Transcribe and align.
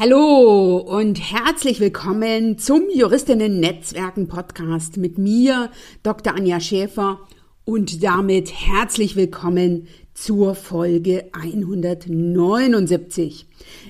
Hallo 0.00 0.76
und 0.76 1.18
herzlich 1.18 1.80
willkommen 1.80 2.56
zum 2.56 2.84
Juristinnen 2.94 3.58
Netzwerken 3.58 4.28
Podcast 4.28 4.96
mit 4.96 5.18
mir, 5.18 5.72
Dr. 6.04 6.36
Anja 6.36 6.60
Schäfer 6.60 7.18
und 7.64 8.04
damit 8.04 8.52
herzlich 8.52 9.16
willkommen 9.16 9.88
zur 10.14 10.54
Folge 10.54 11.28
179. 11.32 13.46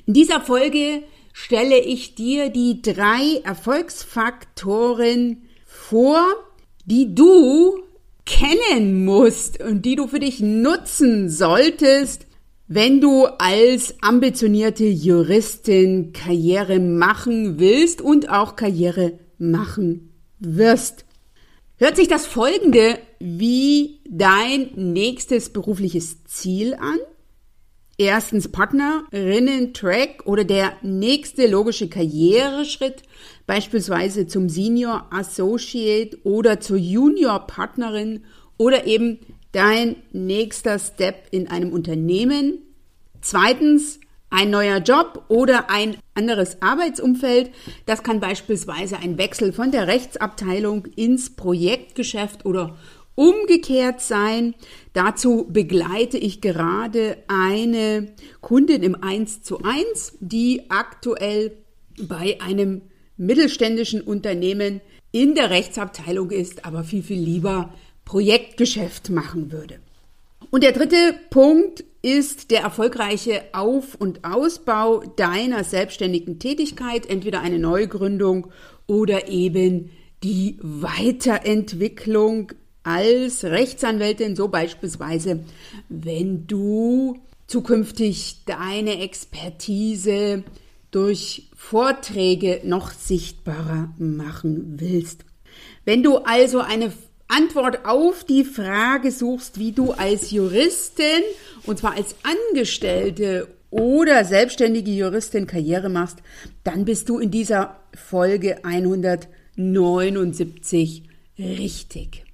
In 0.06 0.14
dieser 0.14 0.40
Folge 0.40 1.02
stelle 1.34 1.78
ich 1.78 2.14
dir 2.14 2.48
die 2.48 2.80
drei 2.80 3.42
Erfolgsfaktoren 3.44 5.42
vor, 5.66 6.24
die 6.86 7.14
du 7.14 7.82
kennen 8.24 9.04
musst 9.04 9.62
und 9.62 9.84
die 9.84 9.96
du 9.96 10.06
für 10.06 10.20
dich 10.20 10.40
nutzen 10.40 11.28
solltest, 11.28 12.27
wenn 12.68 13.00
du 13.00 13.24
als 13.24 13.94
ambitionierte 14.02 14.84
Juristin 14.84 16.12
Karriere 16.12 16.78
machen 16.78 17.58
willst 17.58 18.02
und 18.02 18.28
auch 18.28 18.56
Karriere 18.56 19.18
machen 19.38 20.12
wirst. 20.38 21.06
Hört 21.76 21.96
sich 21.96 22.08
das 22.08 22.26
folgende 22.26 22.98
wie 23.18 24.00
dein 24.08 24.70
nächstes 24.74 25.50
berufliches 25.50 26.24
Ziel 26.24 26.74
an? 26.74 26.98
Erstens 27.96 28.48
Partnerinnen-Track 28.48 30.24
oder 30.26 30.44
der 30.44 30.74
nächste 30.82 31.48
logische 31.48 31.88
Karriereschritt, 31.88 33.02
beispielsweise 33.46 34.26
zum 34.26 34.48
Senior 34.48 35.06
Associate 35.10 36.16
oder 36.22 36.60
zur 36.60 36.76
Junior 36.76 37.46
Partnerin 37.46 38.24
oder 38.56 38.86
eben 38.86 39.18
dein 39.52 39.96
nächster 40.12 40.78
Step 40.78 41.26
in 41.30 41.48
einem 41.48 41.72
Unternehmen. 41.72 42.58
Zweitens, 43.20 44.00
ein 44.30 44.50
neuer 44.50 44.78
Job 44.78 45.24
oder 45.28 45.70
ein 45.70 45.96
anderes 46.14 46.60
Arbeitsumfeld. 46.60 47.50
Das 47.86 48.02
kann 48.02 48.20
beispielsweise 48.20 48.98
ein 48.98 49.18
Wechsel 49.18 49.52
von 49.52 49.70
der 49.70 49.86
Rechtsabteilung 49.86 50.86
ins 50.96 51.34
Projektgeschäft 51.34 52.44
oder 52.44 52.76
umgekehrt 53.14 54.00
sein. 54.00 54.54
Dazu 54.92 55.46
begleite 55.48 56.18
ich 56.18 56.40
gerade 56.40 57.16
eine 57.26 58.12
Kundin 58.40 58.82
im 58.82 59.02
1 59.02 59.42
zu 59.42 59.62
1, 59.62 60.18
die 60.20 60.70
aktuell 60.70 61.56
bei 62.00 62.38
einem 62.40 62.82
mittelständischen 63.16 64.02
Unternehmen 64.02 64.80
in 65.10 65.34
der 65.34 65.50
Rechtsabteilung 65.50 66.30
ist, 66.30 66.64
aber 66.64 66.84
viel, 66.84 67.02
viel 67.02 67.18
lieber 67.18 67.74
Projektgeschäft 68.04 69.10
machen 69.10 69.50
würde. 69.50 69.80
Und 70.50 70.62
der 70.62 70.72
dritte 70.72 71.14
Punkt 71.30 71.84
ist 72.02 72.50
der 72.50 72.60
erfolgreiche 72.60 73.42
Auf- 73.52 73.94
und 73.94 74.24
Ausbau 74.24 75.00
deiner 75.16 75.64
selbstständigen 75.64 76.38
Tätigkeit, 76.38 77.06
entweder 77.06 77.40
eine 77.40 77.58
Neugründung 77.58 78.48
oder 78.86 79.28
eben 79.28 79.90
die 80.22 80.58
Weiterentwicklung 80.60 82.52
als 82.82 83.44
Rechtsanwältin, 83.44 84.36
so 84.36 84.48
beispielsweise, 84.48 85.44
wenn 85.88 86.46
du 86.46 87.18
zukünftig 87.46 88.44
deine 88.46 89.00
Expertise 89.00 90.44
durch 90.90 91.50
Vorträge 91.54 92.60
noch 92.64 92.92
sichtbarer 92.92 93.92
machen 93.98 94.80
willst. 94.80 95.24
Wenn 95.84 96.02
du 96.02 96.18
also 96.18 96.60
eine 96.60 96.92
Antwort 97.28 97.84
auf 97.84 98.24
die 98.24 98.44
Frage 98.44 99.12
suchst, 99.12 99.58
wie 99.58 99.72
du 99.72 99.92
als 99.92 100.30
Juristin, 100.30 101.22
und 101.64 101.78
zwar 101.78 101.94
als 101.94 102.14
Angestellte 102.22 103.48
oder 103.70 104.24
selbstständige 104.24 104.90
Juristin 104.90 105.46
Karriere 105.46 105.90
machst, 105.90 106.20
dann 106.64 106.86
bist 106.86 107.10
du 107.10 107.18
in 107.18 107.30
dieser 107.30 107.78
Folge 107.94 108.64
179 108.64 111.02
richtig. 111.38 112.24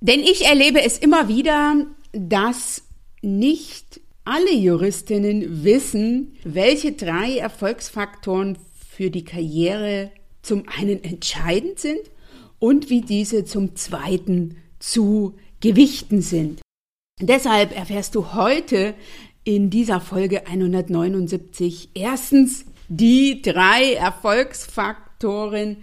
Denn 0.00 0.20
ich 0.20 0.44
erlebe 0.44 0.82
es 0.82 0.98
immer 0.98 1.28
wieder, 1.28 1.86
dass 2.12 2.82
nicht 3.22 4.02
alle 4.26 4.52
Juristinnen 4.52 5.64
wissen, 5.64 6.36
welche 6.44 6.92
drei 6.92 7.38
Erfolgsfaktoren 7.38 8.58
für 8.90 9.10
die 9.10 9.24
Karriere 9.24 10.10
zum 10.42 10.68
einen 10.68 11.02
entscheidend 11.02 11.80
sind 11.80 12.10
und 12.64 12.88
wie 12.88 13.02
diese 13.02 13.44
zum 13.44 13.76
Zweiten 13.76 14.56
zu 14.78 15.34
gewichten 15.60 16.22
sind. 16.22 16.62
Deshalb 17.20 17.76
erfährst 17.76 18.14
du 18.14 18.32
heute 18.32 18.94
in 19.44 19.68
dieser 19.68 20.00
Folge 20.00 20.46
179 20.46 21.90
erstens 21.92 22.64
die 22.88 23.42
drei 23.42 23.92
Erfolgsfaktoren 23.92 25.76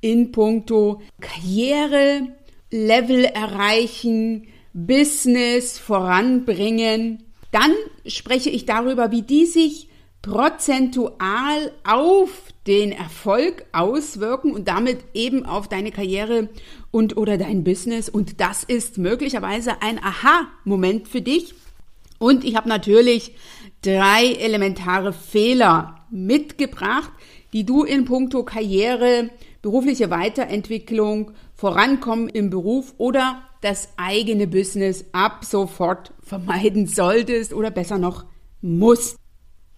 in 0.00 0.32
puncto 0.32 1.02
Karriere, 1.20 2.26
Level 2.68 3.26
erreichen, 3.26 4.48
Business 4.72 5.78
voranbringen. 5.78 7.22
Dann 7.52 7.70
spreche 8.06 8.50
ich 8.50 8.66
darüber, 8.66 9.12
wie 9.12 9.22
die 9.22 9.46
sich 9.46 9.88
prozentual 10.24 11.70
auf 11.86 12.30
den 12.66 12.92
Erfolg 12.92 13.66
auswirken 13.72 14.52
und 14.52 14.68
damit 14.68 15.00
eben 15.12 15.44
auf 15.44 15.68
deine 15.68 15.90
Karriere 15.90 16.48
und 16.90 17.18
oder 17.18 17.36
dein 17.36 17.62
Business. 17.62 18.08
Und 18.08 18.40
das 18.40 18.64
ist 18.64 18.96
möglicherweise 18.96 19.82
ein 19.82 20.02
Aha-Moment 20.02 21.08
für 21.08 21.20
dich. 21.20 21.54
Und 22.18 22.42
ich 22.42 22.56
habe 22.56 22.70
natürlich 22.70 23.34
drei 23.82 24.32
elementare 24.38 25.12
Fehler 25.12 26.06
mitgebracht, 26.10 27.12
die 27.52 27.66
du 27.66 27.84
in 27.84 28.06
puncto 28.06 28.44
Karriere, 28.44 29.28
berufliche 29.60 30.10
Weiterentwicklung, 30.10 31.32
Vorankommen 31.54 32.30
im 32.30 32.48
Beruf 32.48 32.94
oder 32.96 33.42
das 33.60 33.90
eigene 33.98 34.46
Business 34.46 35.04
ab 35.12 35.44
sofort 35.44 36.12
vermeiden 36.22 36.86
solltest 36.86 37.52
oder 37.52 37.70
besser 37.70 37.98
noch 37.98 38.24
musst. 38.62 39.18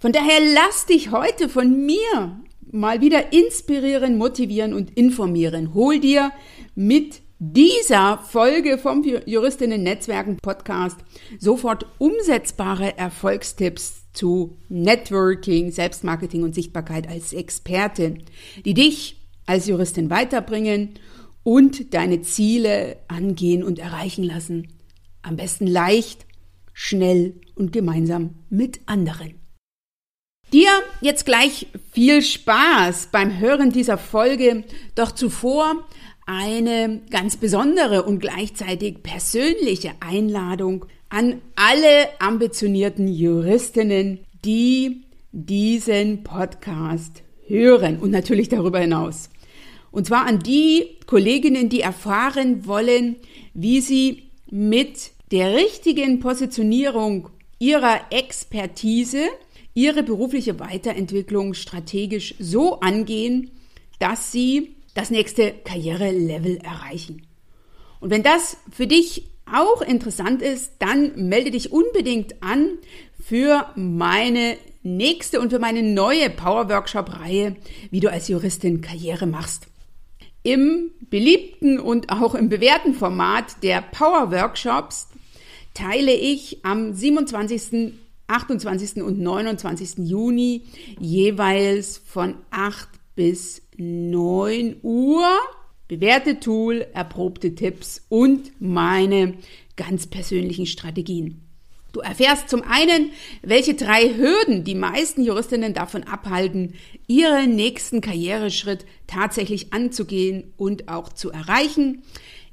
Von 0.07 0.13
daher 0.13 0.39
lass 0.55 0.87
dich 0.87 1.11
heute 1.11 1.49
von 1.49 1.85
mir 1.85 2.41
mal 2.71 3.01
wieder 3.01 3.33
inspirieren, 3.33 4.17
motivieren 4.17 4.73
und 4.73 4.97
informieren. 4.97 5.75
Hol 5.75 5.99
dir 5.99 6.31
mit 6.77 7.23
dieser 7.41 8.19
Folge 8.19 8.79
vom 8.79 9.03
Juristinnen 9.03 9.83
Netzwerken 9.83 10.37
Podcast 10.37 10.97
sofort 11.41 11.87
umsetzbare 11.99 12.97
Erfolgstipps 12.97 14.05
zu 14.13 14.57
Networking, 14.69 15.73
Selbstmarketing 15.73 16.45
und 16.45 16.55
Sichtbarkeit 16.55 17.09
als 17.09 17.33
Expertin, 17.33 18.23
die 18.65 18.75
dich 18.75 19.27
als 19.45 19.67
Juristin 19.67 20.09
weiterbringen 20.09 21.01
und 21.43 21.95
deine 21.95 22.23
Ziele 22.23 22.99
angehen 23.09 23.65
und 23.65 23.81
erreichen 23.81 24.23
lassen. 24.23 24.69
Am 25.23 25.35
besten 25.35 25.67
leicht, 25.67 26.27
schnell 26.73 27.41
und 27.57 27.73
gemeinsam 27.73 28.37
mit 28.51 28.83
anderen. 28.87 29.46
Dir 30.53 30.71
jetzt 31.01 31.27
gleich 31.27 31.67
viel 31.93 32.23
Spaß 32.23 33.09
beim 33.11 33.39
Hören 33.41 33.73
dieser 33.73 33.99
Folge, 33.99 34.63
doch 34.95 35.11
zuvor 35.11 35.85
eine 36.25 37.01
ganz 37.11 37.37
besondere 37.37 38.05
und 38.05 38.21
gleichzeitig 38.21 39.03
persönliche 39.03 39.93
Einladung 39.99 40.87
an 41.09 41.41
alle 41.57 42.09
ambitionierten 42.21 43.09
Juristinnen, 43.09 44.21
die 44.45 45.03
diesen 45.33 46.23
Podcast 46.23 47.23
hören 47.47 47.99
und 47.99 48.11
natürlich 48.11 48.49
darüber 48.49 48.79
hinaus. 48.79 49.31
Und 49.91 50.07
zwar 50.07 50.27
an 50.27 50.39
die 50.39 50.97
Kolleginnen, 51.07 51.69
die 51.69 51.81
erfahren 51.81 52.67
wollen, 52.67 53.17
wie 53.55 53.81
sie 53.81 54.31
mit 54.49 55.11
der 55.33 55.55
richtigen 55.55 56.21
Positionierung 56.21 57.31
ihrer 57.59 58.01
Expertise 58.11 59.29
ihre 59.77 60.03
berufliche 60.03 60.59
Weiterentwicklung 60.59 61.53
strategisch 61.53 62.35
so 62.39 62.81
angehen, 62.81 63.51
dass 63.99 64.33
sie 64.33 64.75
das 64.95 65.11
nächste 65.11 65.53
Karrierelevel 65.53 66.57
erreichen. 66.57 67.27
Und 68.01 68.09
wenn 68.11 68.23
das 68.23 68.57
für 68.73 68.87
dich 68.87 69.29
auch 69.45 69.83
interessant 69.83 70.41
ist, 70.41 70.73
dann 70.79 71.29
melde 71.29 71.51
dich 71.51 71.73
unbedingt 71.73 72.43
an 72.43 72.79
für 73.23 73.67
meine 73.77 74.57
nächste 74.83 75.41
und 75.41 75.51
für 75.51 75.59
meine 75.59 75.83
neue 75.83 76.31
Power 76.31 76.71
Workshop 76.71 77.21
Reihe, 77.21 77.57
wie 77.91 78.01
du 78.01 78.11
als 78.11 78.29
Juristin 78.29 78.81
Karriere 78.81 79.27
machst. 79.27 79.67
Im 80.43 80.91
beliebten 81.11 81.79
und 81.79 82.11
auch 82.11 82.35
im 82.35 82.49
bewährten 82.49 82.95
Format 82.95 83.63
der 83.63 83.83
Power 83.83 84.31
Workshops 84.33 85.09
teile 85.75 86.15
ich 86.15 86.65
am 86.65 86.95
27. 86.95 88.06
28. 88.29 89.03
und 89.03 89.19
29. 89.19 90.09
Juni 90.09 90.63
jeweils 90.99 91.99
von 91.99 92.35
8 92.51 92.89
bis 93.15 93.63
9 93.77 94.77
Uhr. 94.83 95.27
Bewährte 95.89 96.41
Tool, 96.41 96.87
erprobte 96.95 97.55
Tipps 97.55 98.05
und 98.09 98.53
meine 98.61 99.35
ganz 99.77 100.07
persönlichen 100.07 100.67
Strategien. 100.67 101.43
Du 101.93 102.01
erfährst 102.01 102.51
zum 102.51 102.63
einen, 102.63 103.11
welche 103.43 103.75
drei 103.75 104.15
Hürden 104.15 104.65
die 104.65 104.75
meisten 104.75 105.23
Juristinnen 105.23 105.73
davon 105.73 106.03
abhalten, 106.03 106.75
ihren 107.07 107.57
nächsten 107.57 108.03
Karriereschritt 108.03 108.85
tatsächlich 109.07 109.73
anzugehen 109.73 110.53
und 110.59 110.89
auch 110.89 111.11
zu 111.11 111.31
erreichen. 111.31 112.03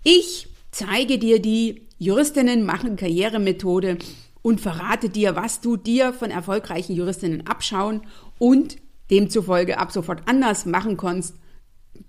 Ich 0.03 0.47
zeige 0.71 1.17
dir 1.17 1.41
die 1.41 1.81
Juristinnen 1.97 2.63
machen 2.63 2.95
Karrieremethode 2.95 3.97
und 4.43 4.61
verrate 4.61 5.09
dir, 5.09 5.35
was 5.35 5.61
du 5.61 5.75
dir 5.77 6.13
von 6.13 6.29
erfolgreichen 6.29 6.95
Juristinnen 6.95 7.47
abschauen 7.47 8.01
und 8.37 8.77
demzufolge 9.09 9.79
ab 9.79 9.91
sofort 9.91 10.21
anders 10.27 10.67
machen 10.67 10.97
kannst, 10.97 11.35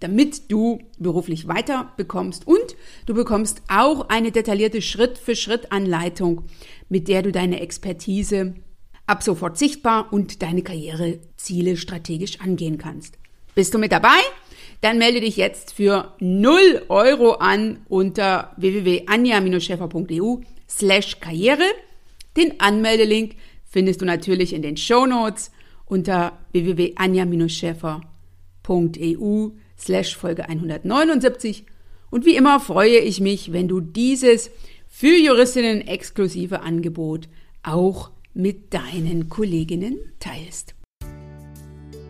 damit 0.00 0.50
du 0.50 0.80
beruflich 0.98 1.48
weiter 1.48 1.92
bekommst 1.96 2.46
und 2.46 2.76
du 3.06 3.14
bekommst 3.14 3.62
auch 3.68 4.08
eine 4.08 4.32
detaillierte 4.32 4.82
Schritt-für-Schritt-Anleitung, 4.82 6.44
mit 6.88 7.08
der 7.08 7.22
du 7.22 7.32
deine 7.32 7.60
Expertise 7.60 8.54
ab 9.06 9.22
sofort 9.22 9.58
sichtbar 9.58 10.12
und 10.12 10.42
deine 10.42 10.62
Karriereziele 10.62 11.76
strategisch 11.76 12.40
angehen 12.40 12.78
kannst. 12.78 13.18
Bist 13.54 13.74
du 13.74 13.78
mit 13.78 13.92
dabei? 13.92 14.18
Dann 14.80 14.98
melde 14.98 15.20
dich 15.20 15.36
jetzt 15.36 15.74
für 15.74 16.14
0 16.18 16.86
Euro 16.88 17.32
an 17.32 17.84
unter 17.88 18.52
www.anja-schäfer.eu 18.56 20.38
slash 20.68 21.20
karriere. 21.20 21.64
Den 22.36 22.60
Anmeldelink 22.60 23.36
findest 23.64 24.00
du 24.00 24.04
natürlich 24.04 24.52
in 24.52 24.62
den 24.62 24.76
Show 24.76 25.06
Notes 25.06 25.50
unter 25.86 26.38
www.anja-schäfer.eu 26.52 29.48
slash 29.78 30.16
Folge 30.16 30.48
179. 30.48 31.64
Und 32.10 32.24
wie 32.24 32.36
immer 32.36 32.60
freue 32.60 32.98
ich 32.98 33.20
mich, 33.20 33.52
wenn 33.52 33.68
du 33.68 33.80
dieses 33.80 34.50
für 34.88 35.16
Juristinnen 35.16 35.86
exklusive 35.86 36.62
Angebot 36.62 37.28
auch 37.62 38.10
mit 38.32 38.74
deinen 38.74 39.28
Kolleginnen 39.28 39.98
teilst. 40.20 40.74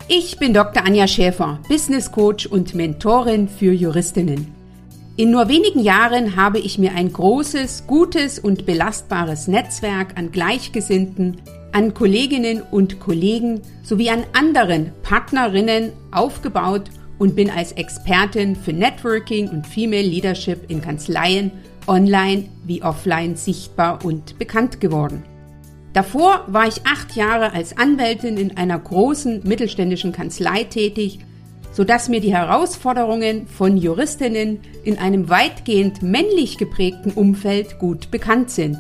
Ich 0.09 0.39
bin 0.39 0.53
Dr. 0.53 0.85
Anja 0.85 1.07
Schäfer, 1.07 1.61
Business 1.69 2.13
Coach 2.13 2.47
und 2.47 2.75
Mentorin 2.75 3.49
für 3.49 3.73
Juristinnen. 3.73 4.64
In 5.17 5.31
nur 5.31 5.49
wenigen 5.49 5.79
Jahren 5.79 6.35
habe 6.35 6.59
ich 6.59 6.77
mir 6.77 6.93
ein 6.93 7.13
großes, 7.13 7.87
gutes 7.87 8.41
und 8.41 8.67
belastbares 8.67 9.47
Netzwerk 9.47 10.19
an 10.19 10.33
Gleichgesinnten, 10.33 11.41
an 11.71 11.95
Kolleginnen 11.95 12.63
und 12.63 12.99
Kollegen 12.99 13.61
sowie 13.85 14.11
an 14.11 14.25
anderen 14.33 14.91
Partnerinnen 15.05 15.93
aufgebaut 16.11 16.91
und 17.19 17.37
bin 17.37 17.49
als 17.49 17.71
Expertin 17.71 18.57
für 18.57 18.73
Networking 18.73 19.49
und 19.51 19.69
Female 19.69 20.03
Leadership 20.03 20.69
in 20.69 20.81
Kanzleien 20.81 21.53
online 21.87 22.47
wie 22.65 22.83
offline 22.83 23.37
sichtbar 23.37 24.05
und 24.05 24.37
bekannt 24.41 24.81
geworden. 24.81 25.23
Davor 25.93 26.45
war 26.49 26.67
ich 26.67 26.85
acht 26.87 27.15
Jahre 27.15 27.53
als 27.53 27.79
Anwältin 27.79 28.37
in 28.37 28.57
einer 28.57 28.81
großen 28.81 29.43
mittelständischen 29.45 30.11
Kanzlei 30.11 30.65
tätig, 30.65 31.21
sodass 31.75 32.09
mir 32.09 32.21
die 32.21 32.33
Herausforderungen 32.33 33.49
von 33.49 33.77
Juristinnen 33.77 34.61
in 34.85 34.99
einem 34.99 35.29
weitgehend 35.29 36.03
männlich 36.03 36.57
geprägten 36.57 37.11
Umfeld 37.11 37.81
gut 37.81 38.11
bekannt 38.13 38.51
sind. 38.51 38.79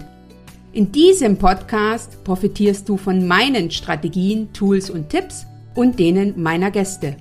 In 0.72 0.92
diesem 0.92 1.36
Podcast 1.36 2.22
profitierst 2.24 2.88
du 2.88 2.96
von 2.96 3.26
meinen 3.26 3.70
Strategien, 3.70 4.52
Tools 4.52 4.90
und 4.90 5.10
Tipps 5.10 5.44
und 5.74 5.98
denen 5.98 6.40
meiner 6.40 6.70
Gäste. 6.70 7.16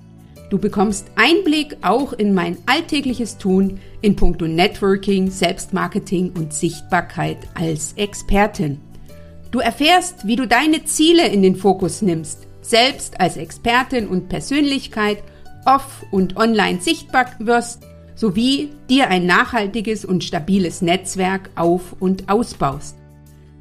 Du 0.51 0.59
bekommst 0.59 1.07
Einblick 1.15 1.77
auch 1.81 2.13
in 2.13 2.35
mein 2.35 2.57
alltägliches 2.67 3.39
Tun 3.39 3.79
in 4.01 4.15
puncto 4.15 4.45
Networking, 4.47 5.31
Selbstmarketing 5.31 6.33
und 6.37 6.53
Sichtbarkeit 6.53 7.37
als 7.55 7.93
Expertin. 7.93 8.79
Du 9.49 9.59
erfährst, 9.59 10.27
wie 10.27 10.35
du 10.35 10.47
deine 10.47 10.85
Ziele 10.85 11.27
in 11.27 11.41
den 11.41 11.55
Fokus 11.55 12.03
nimmst, 12.03 12.47
selbst 12.61 13.19
als 13.19 13.37
Expertin 13.37 14.07
und 14.07 14.29
Persönlichkeit 14.29 15.23
off- 15.65 16.05
und 16.11 16.37
online 16.37 16.81
sichtbar 16.81 17.27
wirst, 17.39 17.83
sowie 18.15 18.69
dir 18.89 19.09
ein 19.09 19.25
nachhaltiges 19.25 20.05
und 20.05 20.23
stabiles 20.23 20.81
Netzwerk 20.81 21.49
auf- 21.55 21.95
und 21.99 22.29
ausbaust. 22.29 22.95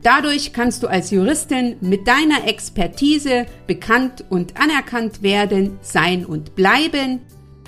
Dadurch 0.02 0.52
kannst 0.52 0.82
du 0.82 0.88
als 0.88 1.10
Juristin 1.10 1.76
mit 1.80 2.08
deiner 2.08 2.48
Expertise 2.48 3.46
bekannt 3.66 4.24
und 4.30 4.60
anerkannt 4.60 5.22
werden, 5.22 5.78
sein 5.80 6.26
und 6.26 6.56
bleiben, 6.56 7.20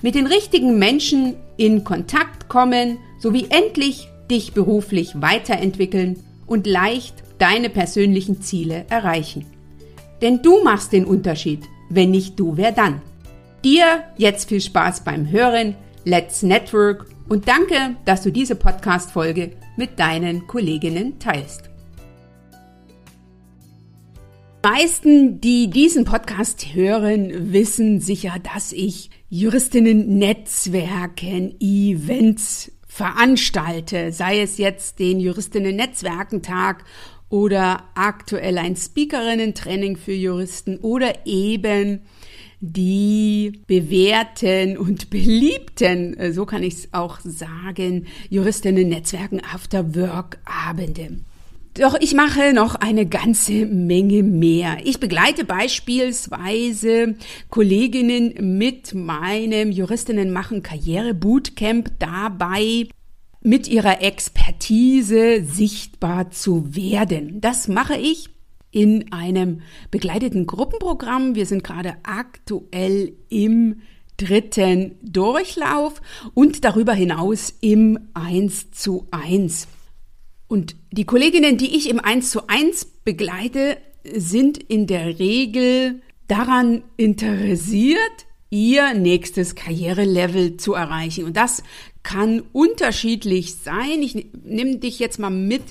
mit 0.02 0.16
den 0.16 0.26
richtigen 0.26 0.78
Menschen 0.78 1.36
in 1.56 1.84
Kontakt 1.84 2.48
kommen, 2.48 2.98
sowie 3.20 3.46
endlich 3.50 4.08
dich 4.30 4.52
beruflich 4.52 5.20
weiterentwickeln 5.20 6.24
und 6.46 6.66
leicht 6.66 7.22
deine 7.38 7.70
persönlichen 7.70 8.42
Ziele 8.42 8.84
erreichen. 8.90 9.46
Denn 10.20 10.42
du 10.42 10.62
machst 10.62 10.92
den 10.92 11.04
Unterschied. 11.04 11.60
Wenn 11.88 12.10
nicht 12.10 12.38
du, 12.38 12.56
wer 12.56 12.72
dann? 12.72 13.00
Dir 13.64 14.04
jetzt 14.18 14.50
viel 14.50 14.60
Spaß 14.60 15.04
beim 15.04 15.30
Hören. 15.30 15.74
Let's 16.04 16.42
Network 16.42 17.06
und 17.30 17.48
danke, 17.48 17.96
dass 18.04 18.22
du 18.22 18.30
diese 18.30 18.56
Podcast-Folge 18.56 19.52
mit 19.78 19.98
deinen 19.98 20.46
Kolleginnen 20.46 21.18
teilst. 21.18 21.70
Die 24.62 24.68
meisten, 24.68 25.40
die 25.40 25.70
diesen 25.70 26.04
Podcast 26.04 26.74
hören, 26.74 27.54
wissen 27.54 28.00
sicher, 28.00 28.34
dass 28.54 28.70
ich 28.72 29.08
Juristinnen 29.30 30.18
Netzwerken, 30.18 31.58
Events 31.58 32.70
veranstalte, 32.86 34.12
sei 34.12 34.42
es 34.42 34.58
jetzt 34.58 34.98
den 34.98 35.20
Juristinnen 35.20 35.76
Netzwerkentag 35.76 36.84
oder 37.30 37.84
aktuell 37.94 38.58
ein 38.58 38.76
Speakerinnen-Training 38.76 39.96
für 39.96 40.12
Juristen 40.12 40.76
oder 40.78 41.26
eben 41.26 42.02
die 42.60 43.60
bewährten 43.66 44.76
und 44.76 45.10
beliebten, 45.10 46.14
äh, 46.14 46.32
so 46.32 46.46
kann 46.46 46.62
ich 46.62 46.74
es 46.74 46.88
auch 46.92 47.20
sagen, 47.20 48.06
Juristinnen-Netzwerken 48.30 49.40
After-Work-Abende. 49.44 51.18
Doch 51.74 51.96
ich 52.00 52.14
mache 52.14 52.52
noch 52.52 52.76
eine 52.76 53.04
ganze 53.04 53.66
Menge 53.66 54.22
mehr. 54.22 54.76
Ich 54.84 55.00
begleite 55.00 55.44
beispielsweise 55.44 57.16
Kolleginnen 57.50 58.56
mit 58.56 58.94
meinem 58.94 59.72
Juristinnen 59.72 60.30
machen 60.30 60.62
Karriere 60.62 61.14
Bootcamp 61.14 61.90
dabei, 61.98 62.86
mit 63.40 63.66
ihrer 63.66 64.00
Expertise 64.02 65.44
sichtbar 65.44 66.30
zu 66.30 66.76
werden. 66.76 67.40
Das 67.40 67.66
mache 67.66 67.96
ich 67.96 68.33
in 68.74 69.12
einem 69.12 69.62
begleiteten 69.90 70.46
Gruppenprogramm. 70.46 71.34
Wir 71.34 71.46
sind 71.46 71.62
gerade 71.62 71.94
aktuell 72.02 73.12
im 73.28 73.82
dritten 74.16 74.96
Durchlauf 75.02 76.02
und 76.34 76.64
darüber 76.64 76.92
hinaus 76.92 77.54
im 77.60 77.98
1 78.14 78.72
zu 78.72 79.06
1. 79.12 79.68
Und 80.48 80.76
die 80.92 81.04
Kolleginnen, 81.04 81.56
die 81.56 81.76
ich 81.76 81.88
im 81.88 82.00
1 82.00 82.30
zu 82.30 82.48
1 82.48 82.86
begleite, 83.04 83.76
sind 84.12 84.58
in 84.58 84.86
der 84.86 85.18
Regel 85.18 86.02
daran 86.26 86.82
interessiert, 86.96 88.26
ihr 88.50 88.94
nächstes 88.94 89.54
Karrierelevel 89.54 90.56
zu 90.56 90.74
erreichen. 90.74 91.24
Und 91.24 91.36
das 91.36 91.62
kann 92.02 92.42
unterschiedlich 92.52 93.54
sein. 93.54 94.02
Ich 94.02 94.14
nehme 94.44 94.78
dich 94.78 94.98
jetzt 94.98 95.18
mal 95.18 95.30
mit 95.30 95.62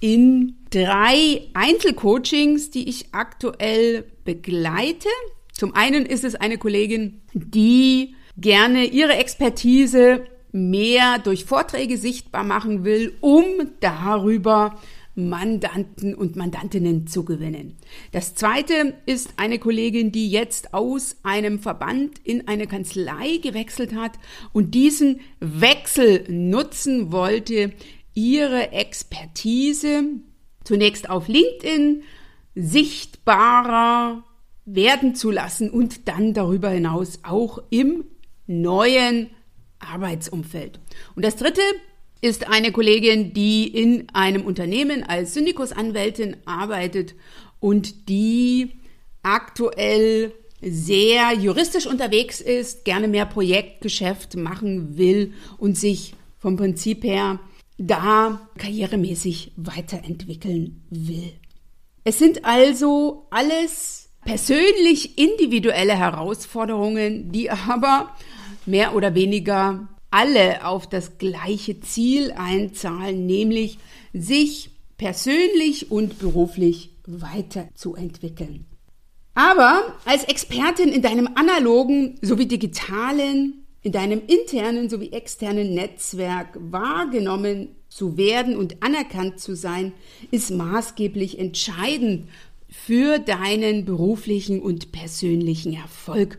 in 0.00 0.56
drei 0.70 1.48
Einzelcoachings, 1.54 2.70
die 2.70 2.88
ich 2.88 3.06
aktuell 3.12 4.04
begleite. 4.24 5.08
Zum 5.52 5.74
einen 5.74 6.06
ist 6.06 6.24
es 6.24 6.34
eine 6.34 6.58
Kollegin, 6.58 7.20
die 7.34 8.14
gerne 8.36 8.86
ihre 8.86 9.14
Expertise 9.14 10.26
mehr 10.52 11.18
durch 11.18 11.44
Vorträge 11.44 11.96
sichtbar 11.96 12.44
machen 12.44 12.84
will, 12.84 13.14
um 13.20 13.44
darüber 13.80 14.78
Mandanten 15.14 16.14
und 16.14 16.36
Mandantinnen 16.36 17.06
zu 17.06 17.24
gewinnen. 17.24 17.76
Das 18.12 18.34
zweite 18.34 18.94
ist 19.06 19.34
eine 19.36 19.58
Kollegin, 19.58 20.12
die 20.12 20.30
jetzt 20.30 20.72
aus 20.72 21.16
einem 21.22 21.58
Verband 21.58 22.20
in 22.24 22.48
eine 22.48 22.66
Kanzlei 22.66 23.38
gewechselt 23.42 23.94
hat 23.94 24.12
und 24.52 24.74
diesen 24.74 25.20
Wechsel 25.40 26.24
nutzen 26.28 27.12
wollte, 27.12 27.72
ihre 28.14 28.72
Expertise 28.72 30.04
zunächst 30.64 31.08
auf 31.08 31.28
LinkedIn 31.28 32.02
sichtbarer 32.54 34.24
werden 34.64 35.14
zu 35.14 35.30
lassen 35.30 35.70
und 35.70 36.08
dann 36.08 36.34
darüber 36.34 36.70
hinaus 36.70 37.20
auch 37.22 37.62
im 37.70 38.04
neuen 38.46 39.30
Arbeitsumfeld. 39.78 40.80
Und 41.14 41.24
das 41.24 41.36
dritte 41.36 41.62
ist 42.20 42.48
eine 42.48 42.72
Kollegin, 42.72 43.32
die 43.32 43.66
in 43.66 44.08
einem 44.12 44.44
Unternehmen 44.44 45.02
als 45.02 45.34
Syndikusanwältin 45.34 46.36
arbeitet 46.44 47.14
und 47.58 48.08
die 48.08 48.72
aktuell 49.22 50.32
sehr 50.60 51.32
juristisch 51.32 51.86
unterwegs 51.86 52.40
ist, 52.40 52.84
gerne 52.84 53.08
mehr 53.08 53.24
Projektgeschäft 53.24 54.36
machen 54.36 54.98
will 54.98 55.32
und 55.56 55.78
sich 55.78 56.14
vom 56.38 56.56
Prinzip 56.56 57.04
her 57.04 57.38
da 57.80 58.48
karrieremäßig 58.58 59.52
weiterentwickeln 59.56 60.82
will. 60.90 61.32
Es 62.04 62.18
sind 62.18 62.44
also 62.44 63.26
alles 63.30 64.10
persönlich 64.24 65.18
individuelle 65.18 65.96
Herausforderungen, 65.96 67.32
die 67.32 67.50
aber 67.50 68.14
mehr 68.66 68.94
oder 68.94 69.14
weniger 69.14 69.88
alle 70.10 70.66
auf 70.66 70.88
das 70.88 71.18
gleiche 71.18 71.80
Ziel 71.80 72.32
einzahlen, 72.32 73.26
nämlich 73.26 73.78
sich 74.12 74.70
persönlich 74.98 75.90
und 75.90 76.18
beruflich 76.18 76.90
weiterzuentwickeln. 77.06 78.66
Aber 79.34 79.94
als 80.04 80.24
Expertin 80.24 80.90
in 80.90 81.00
deinem 81.00 81.30
analogen 81.34 82.18
sowie 82.20 82.46
digitalen, 82.46 83.59
in 83.82 83.92
deinem 83.92 84.22
internen 84.26 84.88
sowie 84.88 85.12
externen 85.12 85.74
Netzwerk 85.74 86.58
wahrgenommen 86.60 87.68
zu 87.88 88.16
werden 88.16 88.56
und 88.56 88.82
anerkannt 88.82 89.40
zu 89.40 89.56
sein, 89.56 89.92
ist 90.30 90.50
maßgeblich 90.50 91.38
entscheidend 91.38 92.28
für 92.68 93.18
deinen 93.18 93.84
beruflichen 93.84 94.60
und 94.60 94.92
persönlichen 94.92 95.74
Erfolg. 95.74 96.38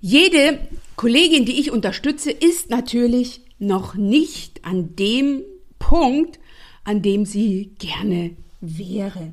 Jede 0.00 0.58
Kollegin, 0.96 1.44
die 1.44 1.60
ich 1.60 1.70
unterstütze, 1.70 2.30
ist 2.30 2.70
natürlich 2.70 3.40
noch 3.58 3.94
nicht 3.94 4.64
an 4.64 4.94
dem 4.96 5.42
Punkt, 5.78 6.38
an 6.84 7.02
dem 7.02 7.24
sie 7.24 7.74
gerne 7.78 8.36
wäre. 8.60 9.32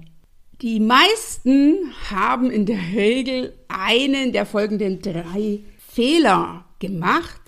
Die 0.61 0.79
meisten 0.79 1.77
haben 2.09 2.51
in 2.51 2.65
der 2.65 2.79
Regel 2.93 3.53
einen 3.67 4.31
der 4.31 4.45
folgenden 4.45 5.01
drei 5.01 5.59
Fehler 5.77 6.65
gemacht 6.79 7.41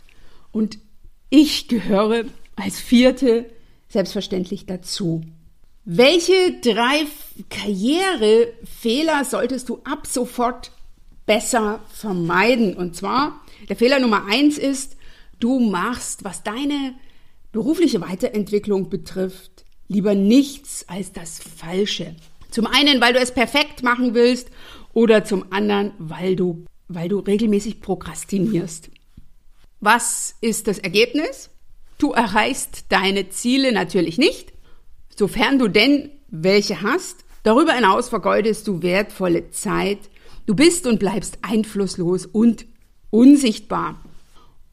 und 0.52 0.80
ich 1.30 1.68
gehöre 1.68 2.26
als 2.56 2.80
vierte 2.80 3.50
selbstverständlich 3.88 4.66
dazu. 4.66 5.22
Welche 5.84 6.60
drei 6.62 7.06
Karrierefehler 7.50 9.26
solltest 9.26 9.70
du 9.70 9.80
ab 9.84 10.06
sofort 10.06 10.72
besser 11.26 11.80
vermeiden? 11.92 12.76
Und 12.76 12.96
zwar, 12.96 13.42
der 13.68 13.76
Fehler 13.76 14.00
Nummer 14.00 14.26
eins 14.26 14.58
ist, 14.58 14.96
du 15.40 15.60
machst, 15.60 16.24
was 16.24 16.44
deine 16.44 16.94
berufliche 17.52 18.02
Weiterentwicklung 18.02 18.90
betrifft, 18.90 19.66
lieber 19.88 20.16
nichts 20.16 20.88
als 20.88 21.12
das 21.12 21.40
Falsche. 21.40 22.16
Zum 22.52 22.68
einen, 22.68 23.02
weil 23.02 23.14
du 23.14 23.20
es 23.20 23.34
perfekt 23.34 23.84
machen 23.84 24.14
willst 24.14 24.50
oder 24.94 25.24
zum 25.24 25.52
anderen, 25.52 25.94
weil 25.98 26.36
du, 26.36 26.66
weil 26.88 27.10
du 27.10 27.20
regelmäßig 27.20 27.82
prokrastinierst. 27.82 28.90
Was 29.82 30.36
ist 30.42 30.68
das 30.68 30.78
Ergebnis? 30.78 31.50
Du 31.98 32.12
erreichst 32.12 32.86
deine 32.90 33.30
Ziele 33.30 33.72
natürlich 33.72 34.20
nicht, 34.20 34.54
sofern 35.16 35.58
du 35.58 35.68
denn 35.68 36.12
welche 36.30 36.84
hast. 36.84 37.26
Darüber 37.44 37.74
hinaus 37.74 38.08
vergeudest 38.08 38.68
du 38.68 38.84
wertvolle 38.84 39.50
Zeit. 39.50 39.98
Du 40.46 40.56
bist 40.56 40.86
und 40.86 41.00
bleibst 41.00 41.40
einflusslos 41.42 42.28
und 42.28 42.66
unsichtbar. 43.10 44.00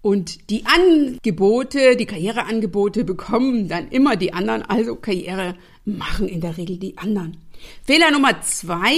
Und 0.02 0.50
die 0.50 0.64
Angebote, 0.66 1.96
die 1.96 2.06
Karriereangebote 2.06 3.04
bekommen 3.04 3.66
dann 3.66 3.88
immer 3.88 4.16
die 4.16 4.34
anderen, 4.34 4.62
also 4.62 4.94
Karriere 4.96 5.56
machen 5.86 6.28
in 6.28 6.42
der 6.42 6.58
Regel 6.58 6.76
die 6.76 6.98
anderen. 6.98 7.38
Fehler 7.82 8.10
Nummer 8.10 8.42
zwei 8.42 8.94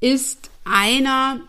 ist 0.00 0.50
einer, 0.64 1.40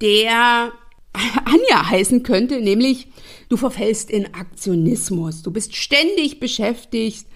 der 0.00 0.72
Anja 1.44 1.88
heißen 1.88 2.22
könnte, 2.22 2.60
nämlich 2.60 3.08
du 3.48 3.56
verfällst 3.56 4.10
in 4.10 4.34
Aktionismus. 4.34 5.42
Du 5.42 5.50
bist 5.50 5.76
ständig 5.76 6.40
beschäftigt, 6.40 7.26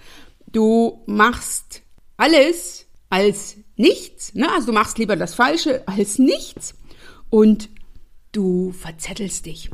du 0.47 1.03
machst 1.05 1.81
alles 2.17 2.85
als 3.09 3.57
nichts, 3.75 4.33
ne? 4.33 4.49
also 4.51 4.67
du 4.67 4.73
machst 4.73 4.97
lieber 4.97 5.15
das 5.15 5.35
Falsche 5.35 5.87
als 5.87 6.19
nichts 6.19 6.75
und 7.29 7.69
du 8.31 8.71
verzettelst 8.71 9.45
dich. 9.45 9.69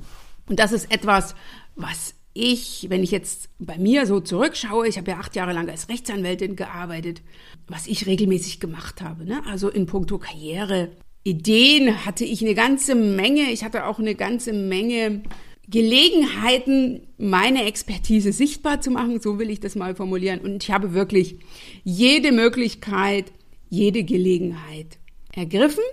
Und 0.48 0.60
das 0.60 0.72
ist 0.72 0.92
etwas, 0.92 1.36
was 1.76 2.16
ich, 2.34 2.88
wenn 2.90 3.04
ich 3.04 3.12
jetzt 3.12 3.50
bei 3.60 3.78
mir 3.78 4.06
so 4.06 4.20
zurückschaue, 4.20 4.88
ich 4.88 4.98
habe 4.98 5.12
ja 5.12 5.18
acht 5.18 5.36
Jahre 5.36 5.54
lang 5.54 5.70
als 5.70 5.90
Rechtsanwältin 5.90 6.56
gearbeitet, 6.56 7.22
was 7.68 7.88
ich 7.88 8.06
regelmäßig 8.06 8.60
gemacht 8.60 9.02
habe. 9.02 9.26
Ne? 9.26 9.42
Also 9.46 9.70
in 9.70 9.86
puncto 9.86 10.18
Karriere, 10.18 10.92
Ideen 11.30 12.06
hatte 12.06 12.26
ich 12.26 12.42
eine 12.42 12.56
ganze 12.56 12.96
Menge. 12.96 13.52
Ich 13.52 13.64
hatte 13.64 13.86
auch 13.86 14.00
eine 14.00 14.16
ganze 14.16 14.52
Menge 14.52 15.22
Gelegenheiten, 15.68 17.08
meine 17.20 17.66
Expertise 17.66 18.32
sichtbar 18.32 18.82
zu 18.82 18.90
machen, 18.90 19.22
so 19.22 19.38
will 19.38 19.52
ich 19.52 19.60
das 19.60 19.76
mal 19.76 19.96
formulieren. 19.96 20.40
Und 20.40 20.64
ich 20.64 20.72
habe 20.72 20.94
wirklich 20.94 21.38
jede 21.84 22.32
Möglichkeit, 22.32 23.32
jede 23.70 24.04
Gelegenheit 24.04 24.98
ergriffen. 25.32 25.84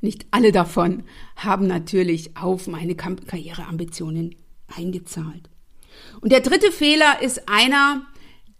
Nicht 0.00 0.26
alle 0.32 0.50
davon 0.50 1.04
haben 1.36 1.68
natürlich 1.68 2.36
auf 2.36 2.66
meine 2.66 2.96
Karriereambitionen 2.96 4.34
eingezahlt. 4.66 5.48
Und 6.20 6.32
der 6.32 6.40
dritte 6.40 6.72
Fehler 6.72 7.22
ist 7.22 7.48
einer, 7.48 8.02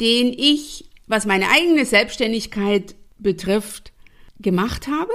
den 0.00 0.32
ich, 0.32 0.88
was 1.08 1.26
meine 1.26 1.50
eigene 1.50 1.84
Selbstständigkeit 1.84 2.94
betrifft, 3.18 3.92
gemacht 4.38 4.86
habe 4.86 5.12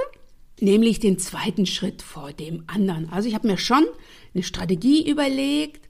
nämlich 0.62 1.00
den 1.00 1.20
zweiten 1.20 1.66
Schritt 1.66 2.02
vor 2.02 2.34
dem 2.34 2.64
anderen. 2.68 3.10
Also 3.10 3.28
ich 3.28 3.36
habe 3.36 3.48
mir 3.48 3.58
schon 3.58 3.86
eine 4.34 4.44
Strategie 4.44 5.10
überlegt, 5.10 5.90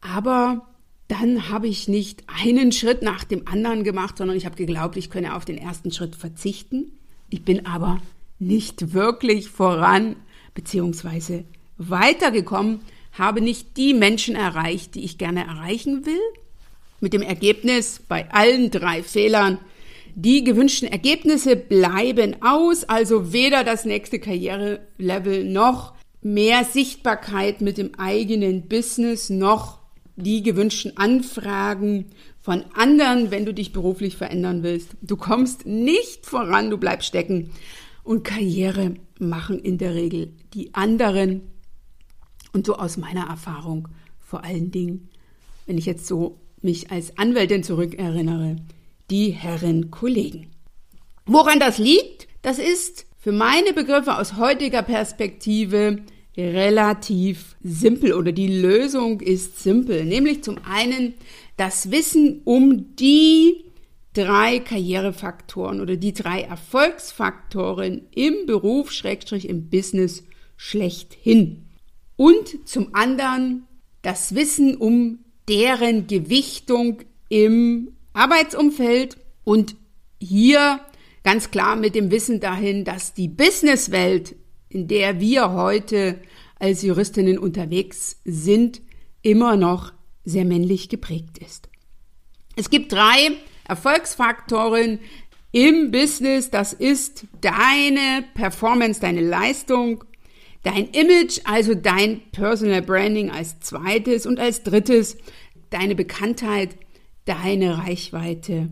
aber 0.00 0.66
dann 1.08 1.48
habe 1.50 1.68
ich 1.68 1.88
nicht 1.88 2.24
einen 2.26 2.72
Schritt 2.72 3.02
nach 3.02 3.24
dem 3.24 3.46
anderen 3.46 3.84
gemacht, 3.84 4.18
sondern 4.18 4.36
ich 4.36 4.44
habe 4.44 4.56
geglaubt, 4.56 4.96
ich 4.96 5.10
könne 5.10 5.34
auf 5.36 5.44
den 5.44 5.58
ersten 5.58 5.92
Schritt 5.92 6.16
verzichten. 6.16 6.92
Ich 7.30 7.44
bin 7.44 7.66
aber 7.66 8.00
nicht 8.38 8.92
wirklich 8.92 9.48
voran 9.48 10.16
bzw. 10.54 11.44
weitergekommen, 11.78 12.80
habe 13.12 13.40
nicht 13.40 13.76
die 13.76 13.94
Menschen 13.94 14.34
erreicht, 14.34 14.94
die 14.94 15.04
ich 15.04 15.18
gerne 15.18 15.46
erreichen 15.46 16.06
will. 16.06 16.20
Mit 17.00 17.12
dem 17.12 17.22
Ergebnis 17.22 18.00
bei 18.06 18.30
allen 18.32 18.70
drei 18.70 19.02
Fehlern 19.02 19.58
die 20.18 20.44
gewünschten 20.44 20.88
Ergebnisse 20.88 21.56
bleiben 21.56 22.36
aus, 22.40 22.84
also 22.84 23.34
weder 23.34 23.64
das 23.64 23.84
nächste 23.84 24.18
Karrierelevel 24.18 25.44
noch 25.44 25.92
mehr 26.22 26.64
Sichtbarkeit 26.64 27.60
mit 27.60 27.76
dem 27.76 27.94
eigenen 27.98 28.66
Business 28.66 29.28
noch 29.28 29.78
die 30.16 30.42
gewünschten 30.42 30.96
Anfragen 30.96 32.06
von 32.40 32.64
anderen, 32.72 33.30
wenn 33.30 33.44
du 33.44 33.52
dich 33.52 33.74
beruflich 33.74 34.16
verändern 34.16 34.62
willst. 34.62 34.96
Du 35.02 35.16
kommst 35.18 35.66
nicht 35.66 36.24
voran, 36.24 36.70
du 36.70 36.78
bleibst 36.78 37.08
stecken. 37.08 37.50
Und 38.02 38.24
Karriere 38.24 38.94
machen 39.18 39.58
in 39.58 39.76
der 39.76 39.94
Regel 39.94 40.32
die 40.54 40.72
anderen. 40.72 41.42
Und 42.54 42.64
so 42.64 42.76
aus 42.76 42.96
meiner 42.96 43.26
Erfahrung 43.26 43.88
vor 44.18 44.44
allen 44.44 44.70
Dingen, 44.70 45.10
wenn 45.66 45.76
ich 45.76 45.84
jetzt 45.84 46.06
so 46.06 46.40
mich 46.62 46.90
als 46.90 47.18
Anwältin 47.18 47.62
zurückerinnere, 47.62 48.56
die 49.10 49.30
Herren 49.30 49.90
Kollegen. 49.90 50.50
Woran 51.26 51.60
das 51.60 51.78
liegt? 51.78 52.28
Das 52.42 52.58
ist 52.58 53.06
für 53.18 53.32
meine 53.32 53.72
Begriffe 53.72 54.16
aus 54.16 54.36
heutiger 54.36 54.82
Perspektive 54.82 55.98
relativ 56.36 57.56
simpel 57.62 58.12
oder 58.12 58.32
die 58.32 58.60
Lösung 58.60 59.20
ist 59.20 59.62
simpel, 59.62 60.04
nämlich 60.04 60.44
zum 60.44 60.58
einen 60.64 61.14
das 61.56 61.90
Wissen 61.90 62.42
um 62.44 62.94
die 62.96 63.64
drei 64.12 64.60
Karrierefaktoren 64.60 65.80
oder 65.80 65.96
die 65.96 66.12
drei 66.12 66.42
Erfolgsfaktoren 66.42 68.06
im 68.14 68.46
Beruf, 68.46 68.92
Schrägstrich 68.92 69.48
im 69.48 69.68
Business 69.68 70.24
schlechthin. 70.56 71.66
Und 72.16 72.68
zum 72.68 72.94
anderen 72.94 73.66
das 74.02 74.34
Wissen 74.34 74.76
um 74.76 75.18
deren 75.48 76.06
Gewichtung 76.06 77.02
im 77.28 77.95
Arbeitsumfeld 78.16 79.16
und 79.44 79.76
hier 80.20 80.80
ganz 81.22 81.50
klar 81.50 81.76
mit 81.76 81.94
dem 81.94 82.10
Wissen 82.10 82.40
dahin, 82.40 82.84
dass 82.84 83.14
die 83.14 83.28
Businesswelt, 83.28 84.36
in 84.68 84.88
der 84.88 85.20
wir 85.20 85.52
heute 85.52 86.20
als 86.58 86.82
Juristinnen 86.82 87.38
unterwegs 87.38 88.20
sind, 88.24 88.80
immer 89.22 89.56
noch 89.56 89.92
sehr 90.24 90.44
männlich 90.44 90.88
geprägt 90.88 91.38
ist. 91.38 91.68
Es 92.56 92.70
gibt 92.70 92.92
drei 92.92 93.32
Erfolgsfaktoren 93.68 95.00
im 95.52 95.90
Business. 95.90 96.50
Das 96.50 96.72
ist 96.72 97.26
deine 97.40 98.24
Performance, 98.34 99.00
deine 99.00 99.20
Leistung, 99.20 100.04
dein 100.62 100.88
Image, 100.88 101.40
also 101.44 101.74
dein 101.74 102.22
Personal 102.32 102.82
Branding 102.82 103.30
als 103.30 103.60
zweites 103.60 104.26
und 104.26 104.40
als 104.40 104.62
drittes 104.62 105.16
deine 105.70 105.94
Bekanntheit, 105.94 106.76
deine 107.26 107.78
Reichweite, 107.78 108.70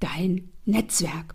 dein 0.00 0.50
Netzwerk. 0.66 1.34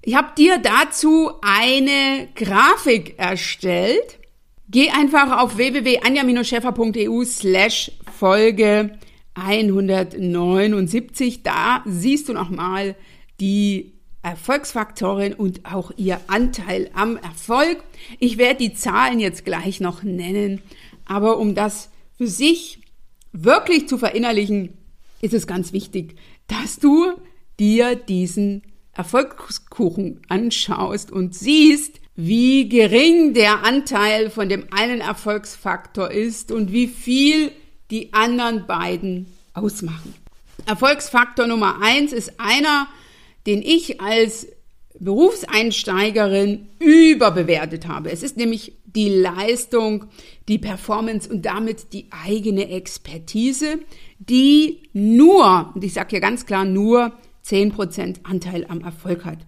Ich 0.00 0.14
habe 0.14 0.34
dir 0.36 0.58
dazu 0.58 1.32
eine 1.42 2.28
Grafik 2.34 3.18
erstellt. 3.18 4.18
Geh 4.68 4.90
einfach 4.90 5.40
auf 5.40 5.56
www.anja-scheffer.eu 5.56 7.24
slash 7.24 7.92
Folge 8.18 8.98
179. 9.34 11.42
Da 11.42 11.82
siehst 11.86 12.28
du 12.28 12.32
nochmal 12.32 12.96
die 13.40 13.92
Erfolgsfaktoren 14.22 15.34
und 15.34 15.66
auch 15.66 15.90
ihr 15.96 16.20
Anteil 16.28 16.90
am 16.94 17.18
Erfolg. 17.18 17.82
Ich 18.18 18.38
werde 18.38 18.56
die 18.56 18.74
Zahlen 18.74 19.20
jetzt 19.20 19.44
gleich 19.44 19.80
noch 19.80 20.02
nennen, 20.02 20.62
aber 21.04 21.38
um 21.38 21.54
das 21.54 21.90
für 22.16 22.26
sich 22.26 22.80
wirklich 23.32 23.86
zu 23.88 23.98
verinnerlichen, 23.98 24.78
ist 25.24 25.34
es 25.34 25.46
ganz 25.46 25.72
wichtig, 25.72 26.16
dass 26.46 26.78
du 26.78 27.14
dir 27.58 27.96
diesen 27.96 28.62
Erfolgskuchen 28.92 30.20
anschaust 30.28 31.10
und 31.10 31.34
siehst, 31.34 32.00
wie 32.14 32.68
gering 32.68 33.34
der 33.34 33.64
Anteil 33.64 34.30
von 34.30 34.48
dem 34.48 34.66
einen 34.70 35.00
Erfolgsfaktor 35.00 36.10
ist 36.10 36.52
und 36.52 36.72
wie 36.72 36.86
viel 36.86 37.50
die 37.90 38.12
anderen 38.12 38.66
beiden 38.66 39.26
ausmachen. 39.52 40.14
Erfolgsfaktor 40.66 41.46
Nummer 41.46 41.80
eins 41.82 42.12
ist 42.12 42.34
einer, 42.38 42.86
den 43.46 43.62
ich 43.62 44.00
als 44.00 44.46
Berufseinsteigerin 45.00 46.68
überbewertet 46.78 47.88
habe. 47.88 48.12
Es 48.12 48.22
ist 48.22 48.36
nämlich 48.36 48.74
die 48.84 49.08
Leistung, 49.08 50.06
die 50.46 50.58
Performance 50.58 51.28
und 51.28 51.44
damit 51.44 51.92
die 51.92 52.06
eigene 52.10 52.70
Expertise, 52.70 53.80
die 54.28 54.88
nur, 54.92 55.72
und 55.74 55.84
ich 55.84 55.92
sage 55.92 56.10
hier 56.10 56.20
ganz 56.20 56.46
klar 56.46 56.64
nur, 56.64 57.12
10% 57.46 58.24
Anteil 58.24 58.66
am 58.68 58.80
Erfolg 58.80 59.24
hat. 59.24 59.38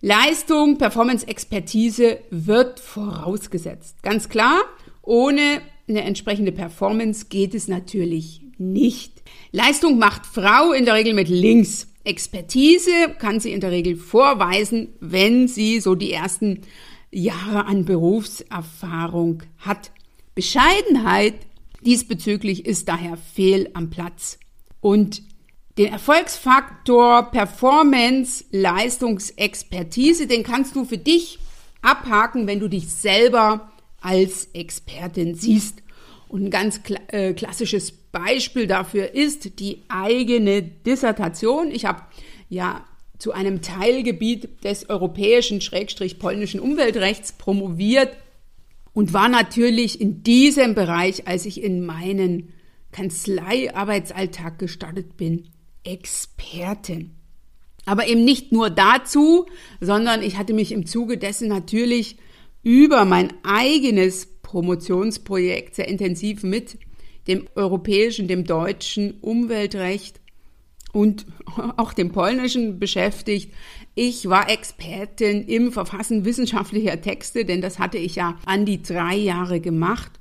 Leistung, 0.00 0.78
Performance, 0.78 1.26
Expertise 1.26 2.18
wird 2.30 2.80
vorausgesetzt. 2.80 4.02
Ganz 4.02 4.28
klar, 4.28 4.60
ohne 5.02 5.60
eine 5.88 6.02
entsprechende 6.02 6.52
Performance 6.52 7.26
geht 7.28 7.54
es 7.54 7.68
natürlich 7.68 8.42
nicht. 8.58 9.22
Leistung 9.52 9.98
macht 9.98 10.26
Frau 10.26 10.72
in 10.72 10.84
der 10.84 10.94
Regel 10.94 11.14
mit 11.14 11.28
links. 11.28 11.88
Expertise 12.04 13.14
kann 13.18 13.40
sie 13.40 13.52
in 13.52 13.60
der 13.60 13.70
Regel 13.70 13.96
vorweisen, 13.96 14.88
wenn 15.00 15.48
sie 15.48 15.80
so 15.80 15.94
die 15.94 16.12
ersten 16.12 16.62
Jahre 17.10 17.66
an 17.66 17.84
Berufserfahrung 17.84 19.42
hat. 19.58 19.90
Bescheidenheit 20.34 21.45
diesbezüglich 21.82 22.66
ist 22.66 22.88
daher 22.88 23.16
fehl 23.16 23.70
am 23.74 23.90
Platz. 23.90 24.38
Und 24.80 25.22
den 25.78 25.92
Erfolgsfaktor 25.92 27.30
Performance, 27.30 28.44
Leistungsexpertise, 28.50 30.26
den 30.26 30.42
kannst 30.42 30.74
du 30.74 30.84
für 30.84 30.98
dich 30.98 31.38
abhaken, 31.82 32.46
wenn 32.46 32.60
du 32.60 32.68
dich 32.68 32.88
selber 32.88 33.70
als 34.00 34.48
Expertin 34.54 35.34
siehst. 35.34 35.82
Und 36.28 36.44
ein 36.44 36.50
ganz 36.50 36.80
äh, 37.08 37.34
klassisches 37.34 37.92
Beispiel 37.92 38.66
dafür 38.66 39.14
ist 39.14 39.58
die 39.60 39.82
eigene 39.88 40.62
Dissertation. 40.62 41.70
Ich 41.70 41.84
habe 41.84 42.02
ja 42.48 42.84
zu 43.18 43.32
einem 43.32 43.62
Teilgebiet 43.62 44.64
des 44.64 44.88
europäischen 44.88 45.60
Schrägstrich 45.60 46.18
polnischen 46.18 46.60
Umweltrechts 46.60 47.32
promoviert 47.32 48.16
und 48.96 49.12
war 49.12 49.28
natürlich 49.28 50.00
in 50.00 50.22
diesem 50.22 50.74
Bereich, 50.74 51.28
als 51.28 51.44
ich 51.44 51.62
in 51.62 51.84
meinen 51.84 52.54
Kanzleiarbeitsalltag 52.92 54.58
gestartet 54.58 55.18
bin, 55.18 55.50
Expertin. 55.84 57.14
Aber 57.84 58.08
eben 58.08 58.24
nicht 58.24 58.52
nur 58.52 58.70
dazu, 58.70 59.44
sondern 59.82 60.22
ich 60.22 60.38
hatte 60.38 60.54
mich 60.54 60.72
im 60.72 60.86
Zuge 60.86 61.18
dessen 61.18 61.46
natürlich 61.46 62.16
über 62.62 63.04
mein 63.04 63.34
eigenes 63.44 64.28
Promotionsprojekt 64.40 65.74
sehr 65.74 65.88
intensiv 65.88 66.42
mit 66.42 66.78
dem 67.28 67.48
europäischen, 67.54 68.28
dem 68.28 68.44
deutschen 68.44 69.20
Umweltrecht 69.20 70.22
und 70.94 71.26
auch 71.76 71.92
dem 71.92 72.12
polnischen 72.12 72.78
beschäftigt. 72.78 73.52
Ich 73.98 74.28
war 74.28 74.50
Expertin 74.50 75.48
im 75.48 75.72
Verfassen 75.72 76.26
wissenschaftlicher 76.26 77.00
Texte, 77.00 77.46
denn 77.46 77.62
das 77.62 77.78
hatte 77.78 77.96
ich 77.96 78.16
ja 78.16 78.36
an 78.44 78.66
die 78.66 78.82
drei 78.82 79.14
Jahre 79.16 79.58
gemacht. 79.58 80.12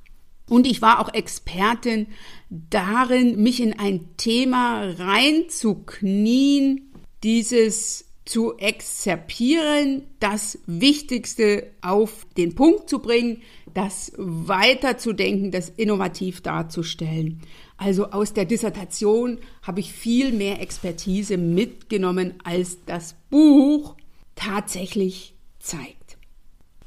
Und 0.48 0.66
ich 0.66 0.82
war 0.82 1.02
auch 1.02 1.14
Expertin 1.14 2.08
darin, 2.50 3.44
mich 3.44 3.62
in 3.62 3.78
ein 3.78 4.16
Thema 4.16 4.94
reinzuknien, 4.98 6.90
dieses 7.22 8.06
zu 8.26 8.58
exzerpieren, 8.58 10.08
das 10.20 10.58
Wichtigste 10.66 11.72
auf 11.82 12.26
den 12.38 12.56
Punkt 12.56 12.90
zu 12.90 13.00
bringen, 13.00 13.44
das 13.74 14.14
weiterzudenken, 14.18 15.52
das 15.52 15.70
innovativ 15.70 16.42
darzustellen. 16.42 17.42
Also 17.78 18.12
aus 18.12 18.34
der 18.34 18.46
Dissertation 18.46 19.38
habe 19.62 19.80
ich 19.80 19.94
viel 19.94 20.32
mehr 20.32 20.62
Expertise 20.62 21.38
mitgenommen, 21.38 22.36
als 22.44 22.84
das 22.86 23.16
Buch 23.30 23.96
tatsächlich 24.36 25.36
zeigt. 25.60 26.18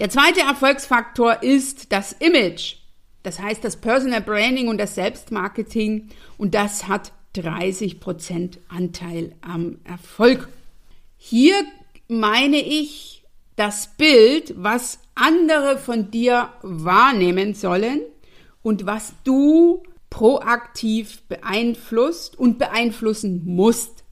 Der 0.01 0.11
zweite 0.11 0.40
Erfolgsfaktor 0.40 1.42
ist 1.42 1.92
das 1.92 2.12
Image. 2.12 2.77
Das 3.22 3.40
heißt, 3.40 3.62
das 3.62 3.77
Personal 3.77 4.22
Branding 4.22 4.68
und 4.68 4.79
das 4.79 4.94
Selbstmarketing 4.94 6.09
und 6.37 6.55
das 6.55 6.88
hat 6.88 7.12
30 7.35 8.01
Prozent 8.01 8.59
Anteil 8.68 9.35
am 9.40 9.79
Erfolg. 9.85 10.48
Hier 11.18 11.64
meine 12.07 12.59
ich 12.59 13.24
das 13.57 13.96
Bild, 13.96 14.54
was 14.57 15.00
andere 15.16 15.78
von 15.78 16.11
dir 16.11 16.50
wahrnehmen 16.62 17.54
sollen 17.54 18.00
und 18.62 18.87
was 18.87 19.12
du 19.24 19.83
proaktiv 20.11 21.22
beeinflusst 21.28 22.38
und 22.38 22.59
beeinflussen 22.59 23.42
musst. 23.44 24.04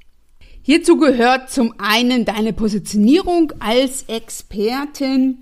Hierzu 0.63 0.97
gehört 0.97 1.49
zum 1.51 1.75
einen 1.79 2.25
deine 2.25 2.53
Positionierung 2.53 3.53
als 3.61 4.03
Expertin, 4.09 5.39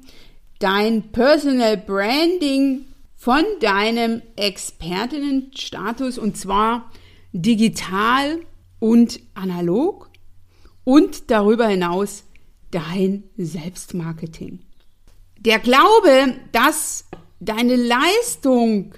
dein 0.59 1.11
Personal 1.13 1.79
Branding 1.79 2.85
von 3.17 3.43
deinem 3.61 4.21
Expertinnenstatus 4.37 6.19
und 6.19 6.37
zwar 6.37 6.91
digital 7.33 8.41
und 8.81 9.19
analog 9.33 10.11
und 10.85 11.31
darüber 11.31 11.67
hinaus 11.67 12.25
dein 12.71 13.25
Selbstmarketing. 13.37 14.61
Der 15.39 15.59
Glaube, 15.59 16.35
dass 16.53 17.07
deine 17.41 17.77
Leistung 17.77 18.95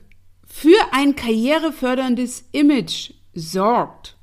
für 0.46 0.79
ein 0.92 1.16
karriereförderndes 1.16 2.44
Image 2.53 3.12
sorgt 3.35 4.16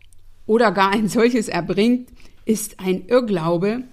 oder 0.45 0.71
gar 0.71 0.91
ein 0.91 1.07
solches 1.07 1.47
erbringt, 1.47 2.09
ist 2.45 2.79
ein 2.79 3.05
Irrglaube, 3.07 3.83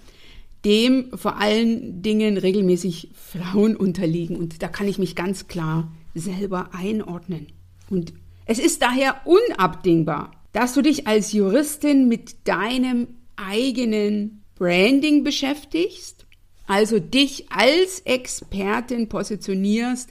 dem 0.65 1.17
vor 1.17 1.37
allen 1.37 2.01
Dingen 2.01 2.37
regelmäßig 2.37 3.09
Frauen 3.13 3.75
unterliegen. 3.75 4.35
Und 4.35 4.61
da 4.61 4.67
kann 4.67 4.87
ich 4.87 4.99
mich 4.99 5.15
ganz 5.15 5.47
klar 5.47 5.91
selber 6.13 6.69
einordnen. 6.73 7.47
Und 7.89 8.13
es 8.45 8.59
ist 8.59 8.81
daher 8.81 9.21
unabdingbar, 9.25 10.31
dass 10.51 10.73
du 10.73 10.81
dich 10.81 11.07
als 11.07 11.31
Juristin 11.31 12.07
mit 12.07 12.47
deinem 12.47 13.07
eigenen 13.41 14.43
Branding 14.55 15.23
beschäftigst, 15.23 16.25
also 16.67 16.99
dich 16.99 17.51
als 17.51 17.99
Expertin 18.01 19.09
positionierst, 19.09 20.09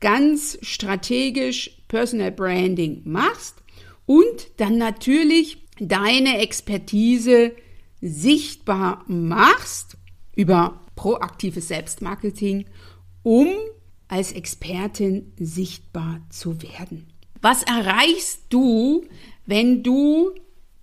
ganz 0.00 0.58
strategisch 0.62 1.82
Personal 1.88 2.32
Branding 2.32 3.02
machst 3.04 3.56
und 4.04 4.48
dann 4.58 4.78
natürlich 4.78 5.58
deine 5.80 6.38
Expertise 6.38 7.52
sichtbar 8.00 9.04
machst 9.08 9.96
über 10.34 10.80
proaktives 10.94 11.68
Selbstmarketing, 11.68 12.66
um 13.22 13.48
als 14.08 14.32
Expertin 14.32 15.32
sichtbar 15.38 16.20
zu 16.30 16.62
werden. 16.62 17.06
Was 17.42 17.62
erreichst 17.62 18.42
du, 18.50 19.04
wenn 19.46 19.82
du 19.82 20.30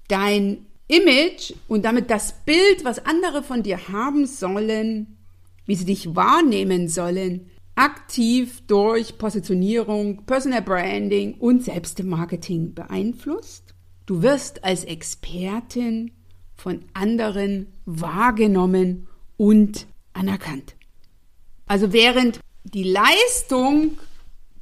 dein 0.08 0.66
Image 0.94 1.54
und 1.68 1.86
damit 1.86 2.10
das 2.10 2.34
Bild, 2.46 2.84
was 2.84 3.06
andere 3.06 3.44
von 3.44 3.64
dir 3.64 3.88
haben 3.90 4.26
sollen, 4.26 5.18
wie 5.66 5.76
sie 5.76 5.86
dich 5.86 6.16
wahrnehmen 6.16 6.88
sollen, 6.88 7.50
aktiv 7.76 8.62
durch 8.68 9.18
Positionierung, 9.18 10.26
Personal 10.26 10.62
Branding 10.62 11.36
und 11.36 11.64
Selbstmarketing 11.64 12.74
beeinflusst? 12.74 13.74
Du 14.06 14.22
wirst 14.22 14.64
als 14.64 14.84
Expertin 14.84 16.12
von 16.56 16.82
anderen 16.94 17.68
wahrgenommen 17.86 19.08
und 19.38 19.88
anerkannt. 20.14 20.76
Also 21.66 21.94
während 21.94 22.40
die 22.64 22.84
Leistung 22.84 23.98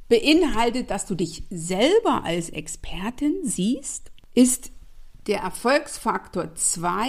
beinhaltet, 0.08 0.90
dass 0.90 1.06
du 1.06 1.14
dich 1.14 1.44
selber 1.50 2.24
als 2.24 2.50
Expertin 2.50 3.40
siehst, 3.42 4.10
ist 4.34 4.70
der 5.26 5.40
Erfolgsfaktor 5.40 6.54
2 6.54 7.08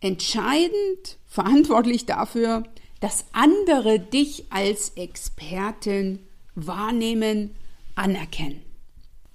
entscheidend 0.00 1.18
verantwortlich 1.26 2.06
dafür, 2.06 2.64
dass 3.00 3.26
andere 3.32 3.98
dich 4.00 4.44
als 4.50 4.90
Expertin 4.90 6.20
wahrnehmen, 6.54 7.54
anerkennen. 7.94 8.62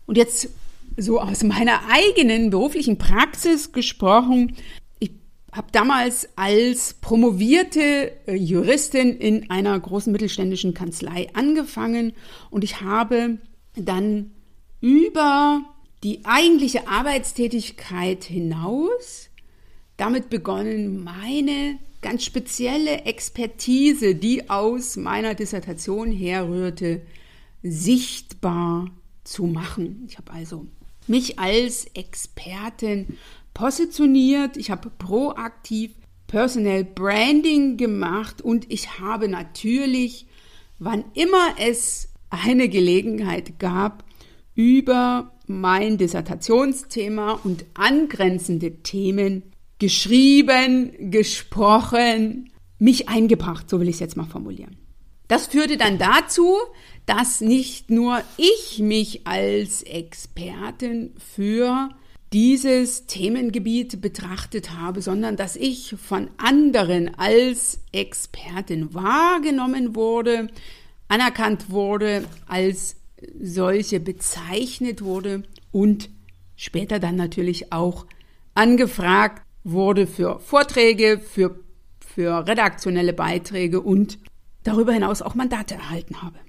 Und 0.05 0.17
jetzt 0.17 0.49
so 0.97 1.19
aus 1.19 1.43
meiner 1.43 1.81
eigenen 1.89 2.49
beruflichen 2.49 2.97
Praxis 2.97 3.71
gesprochen, 3.71 4.55
ich 4.99 5.11
habe 5.51 5.67
damals 5.71 6.29
als 6.35 6.95
promovierte 6.95 8.11
äh, 8.27 8.35
Juristin 8.35 9.17
in 9.17 9.49
einer 9.49 9.79
großen 9.79 10.11
mittelständischen 10.11 10.73
Kanzlei 10.73 11.29
angefangen 11.33 12.13
und 12.49 12.63
ich 12.63 12.81
habe 12.81 13.37
dann 13.75 14.31
über 14.81 15.63
die 16.03 16.25
eigentliche 16.25 16.87
Arbeitstätigkeit 16.87 18.23
hinaus 18.23 19.29
damit 19.97 20.29
begonnen, 20.29 21.03
meine 21.03 21.77
ganz 22.01 22.25
spezielle 22.25 23.05
Expertise, 23.05 24.15
die 24.15 24.49
aus 24.49 24.97
meiner 24.97 25.35
Dissertation 25.35 26.11
herrührte, 26.11 27.01
sichtbar 27.61 28.89
zu 29.23 29.45
machen. 29.45 30.05
Ich 30.07 30.17
habe 30.17 30.33
also 30.33 30.65
mich 31.07 31.37
als 31.37 31.85
Expertin 31.93 33.17
positioniert, 33.53 34.57
ich 34.57 34.71
habe 34.71 34.89
proaktiv 34.89 35.91
Personal 36.25 36.85
Branding 36.85 37.77
gemacht 37.77 38.41
und 38.41 38.71
ich 38.71 38.99
habe 38.99 39.27
natürlich, 39.27 40.25
wann 40.79 41.03
immer 41.13 41.55
es 41.59 42.07
eine 42.29 42.69
Gelegenheit 42.69 43.59
gab, 43.59 44.05
über 44.55 45.33
mein 45.59 45.97
Dissertationsthema 45.97 47.39
und 47.43 47.65
angrenzende 47.73 48.81
Themen 48.83 49.43
geschrieben, 49.79 51.11
gesprochen, 51.11 52.51
mich 52.79 53.09
eingebracht, 53.09 53.69
so 53.69 53.79
will 53.79 53.89
ich 53.89 53.95
es 53.95 53.99
jetzt 53.99 54.17
mal 54.17 54.25
formulieren. 54.25 54.77
Das 55.27 55.47
führte 55.47 55.77
dann 55.77 55.97
dazu, 55.97 56.55
dass 57.05 57.41
nicht 57.41 57.89
nur 57.89 58.21
ich 58.37 58.79
mich 58.79 59.25
als 59.25 59.81
Expertin 59.83 61.13
für 61.17 61.89
dieses 62.33 63.07
Themengebiet 63.07 64.01
betrachtet 64.01 64.71
habe, 64.71 65.01
sondern 65.01 65.35
dass 65.35 65.55
ich 65.55 65.95
von 65.97 66.29
anderen 66.37 67.15
als 67.17 67.79
Expertin 67.91 68.93
wahrgenommen 68.93 69.95
wurde, 69.95 70.47
anerkannt 71.07 71.69
wurde, 71.69 72.23
als 72.47 72.95
solche 73.39 73.99
bezeichnet 73.99 75.01
wurde 75.03 75.43
und 75.71 76.09
später 76.55 76.99
dann 76.99 77.15
natürlich 77.15 77.71
auch 77.71 78.05
angefragt 78.53 79.43
wurde 79.63 80.07
für 80.07 80.39
Vorträge, 80.39 81.19
für, 81.19 81.59
für 81.99 82.47
redaktionelle 82.47 83.13
Beiträge 83.13 83.81
und 83.81 84.17
darüber 84.63 84.93
hinaus 84.93 85.21
auch 85.21 85.35
Mandate 85.35 85.75
erhalten 85.75 86.21
habe. 86.21 86.39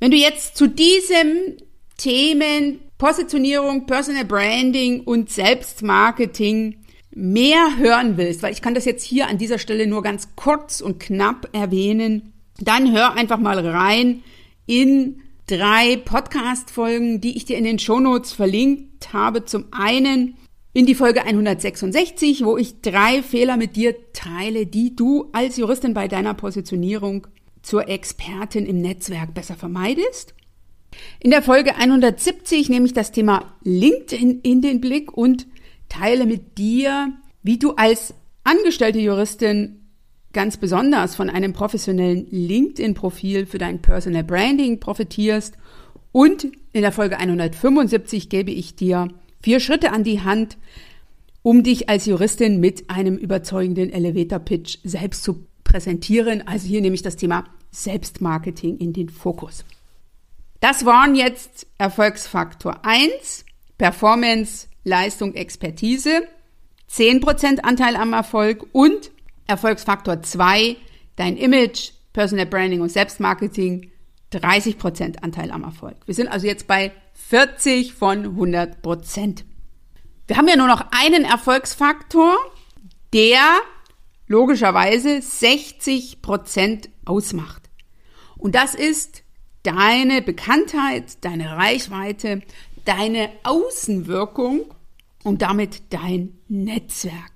Wenn 0.00 0.10
du 0.10 0.16
jetzt 0.16 0.56
zu 0.56 0.66
diesem 0.68 1.56
Themen 1.96 2.80
Positionierung, 2.98 3.86
Personal 3.86 4.24
Branding 4.24 5.00
und 5.00 5.30
Selbstmarketing 5.30 6.84
mehr 7.14 7.76
hören 7.76 8.16
willst, 8.16 8.42
weil 8.42 8.52
ich 8.52 8.62
kann 8.62 8.74
das 8.74 8.84
jetzt 8.84 9.04
hier 9.04 9.28
an 9.28 9.38
dieser 9.38 9.58
Stelle 9.58 9.86
nur 9.86 10.02
ganz 10.02 10.34
kurz 10.36 10.80
und 10.80 11.00
knapp 11.00 11.48
erwähnen, 11.52 12.32
dann 12.60 12.92
hör 12.92 13.14
einfach 13.14 13.38
mal 13.38 13.58
rein 13.58 14.22
in 14.66 15.20
drei 15.46 15.96
Podcast-Folgen, 15.96 17.20
die 17.20 17.36
ich 17.36 17.44
dir 17.44 17.58
in 17.58 17.64
den 17.64 17.78
Shownotes 17.78 18.32
verlinkt 18.32 19.12
habe. 19.12 19.44
Zum 19.44 19.66
einen 19.72 20.36
in 20.72 20.86
die 20.86 20.94
Folge 20.94 21.24
166, 21.24 22.44
wo 22.44 22.56
ich 22.56 22.80
drei 22.80 23.22
Fehler 23.22 23.56
mit 23.56 23.76
dir 23.76 23.94
teile, 24.12 24.66
die 24.66 24.96
du 24.96 25.30
als 25.32 25.56
Juristin 25.56 25.94
bei 25.94 26.08
deiner 26.08 26.34
Positionierung 26.34 27.26
zur 27.62 27.88
Expertin 27.88 28.66
im 28.66 28.80
Netzwerk 28.80 29.34
besser 29.34 29.54
vermeidest. 29.54 30.34
In 31.20 31.30
der 31.30 31.42
Folge 31.42 31.76
170 31.76 32.68
nehme 32.68 32.86
ich 32.86 32.92
das 32.92 33.12
Thema 33.12 33.54
LinkedIn 33.62 34.40
in 34.40 34.62
den 34.62 34.80
Blick 34.80 35.16
und 35.16 35.46
teile 35.88 36.26
mit 36.26 36.58
dir, 36.58 37.12
wie 37.42 37.58
du 37.58 37.72
als 37.72 38.14
angestellte 38.44 38.98
Juristin 38.98 39.83
ganz 40.34 40.58
besonders 40.58 41.14
von 41.14 41.30
einem 41.30 41.54
professionellen 41.54 42.26
LinkedIn-Profil 42.30 43.46
für 43.46 43.58
dein 43.58 43.80
Personal 43.80 44.24
Branding 44.24 44.80
profitierst. 44.80 45.54
Und 46.12 46.48
in 46.72 46.82
der 46.82 46.92
Folge 46.92 47.16
175 47.18 48.28
gebe 48.28 48.50
ich 48.50 48.76
dir 48.76 49.08
vier 49.40 49.60
Schritte 49.60 49.92
an 49.92 50.04
die 50.04 50.20
Hand, 50.20 50.58
um 51.42 51.62
dich 51.62 51.88
als 51.88 52.06
Juristin 52.06 52.60
mit 52.60 52.90
einem 52.90 53.16
überzeugenden 53.16 53.90
Elevator-Pitch 53.90 54.78
selbst 54.84 55.22
zu 55.22 55.46
präsentieren. 55.64 56.46
Also 56.46 56.68
hier 56.68 56.80
nehme 56.80 56.94
ich 56.94 57.02
das 57.02 57.16
Thema 57.16 57.44
Selbstmarketing 57.70 58.78
in 58.78 58.92
den 58.92 59.08
Fokus. 59.08 59.64
Das 60.60 60.84
waren 60.84 61.14
jetzt 61.14 61.66
Erfolgsfaktor 61.78 62.84
1, 62.84 63.44
Performance, 63.76 64.68
Leistung, 64.84 65.34
Expertise, 65.34 66.22
10% 66.90 67.60
Anteil 67.60 67.96
am 67.96 68.12
Erfolg 68.12 68.66
und 68.72 69.10
Erfolgsfaktor 69.46 70.22
2, 70.22 70.76
dein 71.16 71.36
Image, 71.36 71.92
Personal 72.12 72.46
Branding 72.46 72.80
und 72.80 72.90
Selbstmarketing, 72.90 73.90
30% 74.32 75.22
Anteil 75.22 75.50
am 75.50 75.64
Erfolg. 75.64 75.96
Wir 76.06 76.14
sind 76.14 76.28
also 76.28 76.46
jetzt 76.46 76.66
bei 76.66 76.92
40 77.14 77.94
von 77.94 78.36
100% 78.36 79.44
Wir 80.26 80.36
haben 80.36 80.48
ja 80.48 80.56
nur 80.56 80.66
noch 80.66 80.86
einen 80.90 81.24
Erfolgsfaktor, 81.24 82.36
der 83.12 83.60
logischerweise 84.26 85.18
60% 85.18 86.88
ausmacht. 87.04 87.70
Und 88.36 88.54
das 88.54 88.74
ist 88.74 89.22
deine 89.62 90.22
Bekanntheit, 90.22 91.24
deine 91.24 91.56
Reichweite, 91.56 92.42
deine 92.84 93.30
Außenwirkung 93.44 94.74
und 95.22 95.42
damit 95.42 95.82
dein 95.90 96.38
Netzwerk. 96.48 97.33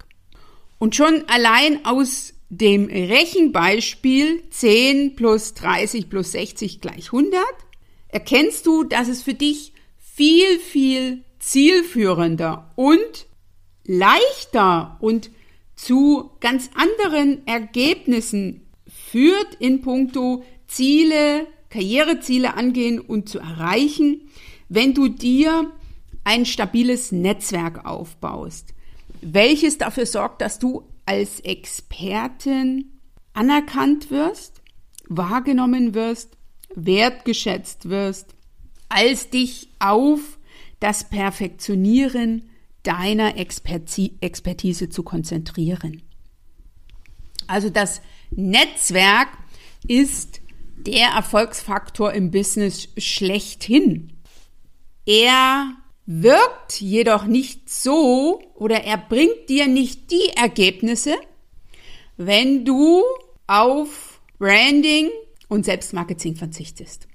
Und 0.79 0.95
schon 0.95 1.25
allein 1.29 1.85
aus 1.85 2.35
dem 2.51 2.87
Rechenbeispiel 2.87 4.43
10 4.51 5.17
plus 5.17 5.55
30 5.55 6.09
plus 6.09 6.33
60 6.33 6.81
gleich 6.81 7.07
100 7.07 7.43
erkennst 8.09 8.67
du, 8.67 8.85
dass 8.85 9.09
es 9.09 9.23
für 9.23 9.35
dich 9.35 9.73
viel, 9.99 10.59
viel 10.59 11.25
zielführender 11.39 12.73
und 12.77 13.27
leichter 13.85 14.97
und 15.01 15.31
zu 15.77 16.31
ganz 16.41 16.71
anderen 16.75 17.47
Ergebnissen 17.47 18.67
führt 19.11 19.55
in 19.59 19.81
puncto 19.81 20.45
Ziele, 20.67 21.47
Karriereziele 21.71 22.55
angehen 22.55 23.01
und 23.01 23.29
zu 23.29 23.39
erreichen, 23.39 24.29
wenn 24.69 24.95
du 24.95 25.09
dir 25.09 25.71
ein 26.25 26.45
stabiles 26.45 27.13
Netzwerk 27.13 27.87
aufbaust, 27.87 28.75
welches 29.21 29.79
dafür 29.79 30.07
sorgt, 30.07 30.43
dass 30.43 30.59
du 30.59 30.89
als 31.07 31.41
Expertin 31.41 32.93
anerkannt 33.33 34.11
wirst, 34.11 34.61
wahrgenommen 35.09 35.95
wirst, 35.95 36.37
wertgeschätzt 36.75 37.89
wirst, 37.89 38.35
als 38.89 39.31
dich 39.31 39.71
auf 39.79 40.39
das 40.81 41.09
Perfektionieren 41.09 42.51
deiner 42.83 43.37
Expertise 43.37 44.89
zu 44.89 45.03
konzentrieren. 45.03 46.03
Also 47.47 47.71
das 47.71 48.01
Netzwerk 48.31 49.29
ist 49.87 50.41
der 50.77 51.09
Erfolgsfaktor 51.09 52.13
im 52.13 52.31
Business 52.31 52.89
schlechthin. 52.97 54.13
Er 55.07 55.75
wirkt 56.11 56.81
jedoch 56.81 57.27
nicht 57.27 57.69
so 57.69 58.41
oder 58.55 58.83
er 58.83 58.97
bringt 58.97 59.51
dir 59.51 59.69
nicht 59.69 60.11
die 60.11 60.31
Ergebnisse, 60.35 61.15
wenn 62.17 62.65
du 62.65 63.03
auf 63.47 64.19
Branding 64.39 65.11
und 65.49 65.67
Selbstmarketing 65.67 66.35
verzichtest. 66.35 67.07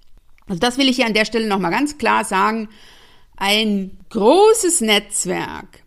Also 0.45 0.59
das 0.59 0.77
will 0.77 0.87
ich 0.87 0.97
hier 0.97 1.07
an 1.07 1.15
der 1.15 1.25
Stelle 1.25 1.47
nochmal 1.47 1.71
ganz 1.71 1.97
klar 1.97 2.23
sagen. 2.23 2.69
Ein 3.35 3.97
großes 4.09 4.81
Netzwerk 4.81 5.81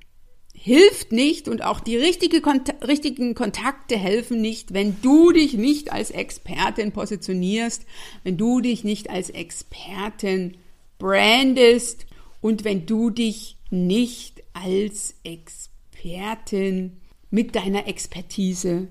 hilft 0.53 1.13
nicht 1.13 1.47
und 1.47 1.63
auch 1.63 1.79
die 1.79 1.97
richtige 1.97 2.41
Kont 2.41 2.75
richtigen 2.85 3.37
Kontakte 3.37 3.97
helfen 3.97 4.41
nicht, 4.41 4.75
wenn 4.75 5.01
du 5.01 5.31
dich 5.31 5.55
nicht 5.55 5.93
als 5.93 6.11
Expertin 6.11 6.91
positionierst, 6.91 7.87
wenn 8.25 8.37
du 8.37 8.61
dich 8.61 8.83
nicht 8.83 9.11
als 9.11 9.31
Expertin 9.31 10.57
brandest 10.99 12.07
und 12.41 12.65
wenn 12.65 12.87
du 12.87 13.11
dich 13.11 13.57
nicht 13.71 14.43
als 14.53 15.15
Expertin 15.25 17.01
mit 17.31 17.55
deiner 17.55 17.89
Expertise 17.89 18.89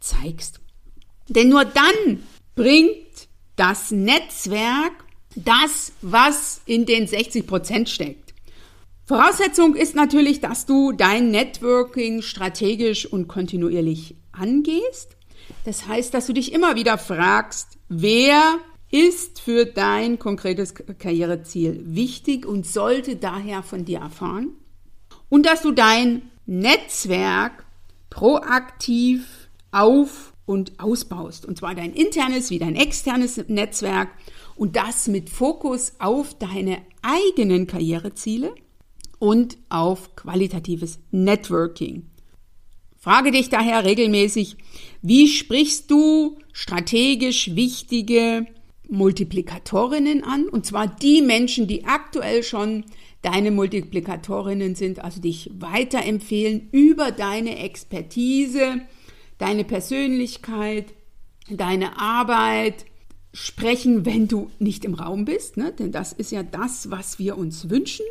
zeigst. 0.00 0.60
Denn 1.28 1.48
nur 1.48 1.64
dann 1.64 2.22
bringt 2.54 3.28
das 3.56 3.90
Netzwerk 3.90 4.92
das, 5.36 5.92
was 6.02 6.60
in 6.66 6.86
den 6.86 7.06
60 7.06 7.46
Prozent 7.46 7.88
steckt. 7.88 8.34
Voraussetzung 9.06 9.74
ist 9.74 9.94
natürlich, 9.94 10.40
dass 10.40 10.66
du 10.66 10.92
dein 10.92 11.30
Networking 11.30 12.22
strategisch 12.22 13.06
und 13.06 13.28
kontinuierlich 13.28 14.14
angehst. 14.32 15.16
Das 15.64 15.88
heißt, 15.88 16.14
dass 16.14 16.26
du 16.26 16.32
dich 16.32 16.52
immer 16.52 16.76
wieder 16.76 16.96
fragst, 16.96 17.78
wer 17.88 18.58
ist 18.90 19.40
für 19.40 19.66
dein 19.66 20.18
konkretes 20.18 20.74
Karriereziel 20.74 21.80
wichtig 21.84 22.46
und 22.46 22.66
sollte 22.66 23.16
daher 23.16 23.62
von 23.62 23.84
dir 23.84 24.00
erfahren. 24.00 24.50
Und 25.28 25.46
dass 25.46 25.62
du 25.62 25.70
dein 25.70 26.22
Netzwerk 26.46 27.64
proaktiv 28.10 29.48
auf 29.70 30.32
und 30.44 30.80
ausbaust. 30.80 31.46
Und 31.46 31.58
zwar 31.58 31.76
dein 31.76 31.92
internes 31.92 32.50
wie 32.50 32.58
dein 32.58 32.74
externes 32.74 33.40
Netzwerk 33.46 34.08
und 34.56 34.74
das 34.74 35.06
mit 35.06 35.30
Fokus 35.30 35.92
auf 36.00 36.36
deine 36.36 36.78
eigenen 37.02 37.68
Karriereziele 37.68 38.52
und 39.20 39.56
auf 39.68 40.16
qualitatives 40.16 40.98
Networking. 41.12 42.10
Frage 42.98 43.30
dich 43.30 43.48
daher 43.48 43.84
regelmäßig, 43.84 44.56
wie 45.02 45.28
sprichst 45.28 45.90
du 45.90 46.38
strategisch 46.52 47.54
wichtige 47.54 48.46
Multiplikatorinnen 48.90 50.24
an? 50.24 50.48
Und 50.48 50.66
zwar 50.66 50.86
die 50.86 51.22
Menschen, 51.22 51.66
die 51.66 51.84
aktuell 51.84 52.42
schon 52.42 52.84
deine 53.22 53.50
Multiplikatorinnen 53.50 54.74
sind, 54.74 55.04
also 55.04 55.20
dich 55.20 55.50
weiterempfehlen 55.58 56.68
über 56.72 57.12
deine 57.12 57.58
Expertise, 57.58 58.80
deine 59.38 59.64
Persönlichkeit, 59.64 60.86
deine 61.48 61.98
Arbeit 61.98 62.86
sprechen, 63.32 64.04
wenn 64.06 64.26
du 64.28 64.50
nicht 64.58 64.84
im 64.84 64.94
Raum 64.94 65.24
bist, 65.24 65.56
ne? 65.56 65.72
denn 65.72 65.92
das 65.92 66.12
ist 66.12 66.32
ja 66.32 66.42
das, 66.42 66.90
was 66.90 67.18
wir 67.18 67.38
uns 67.38 67.70
wünschen. 67.70 68.06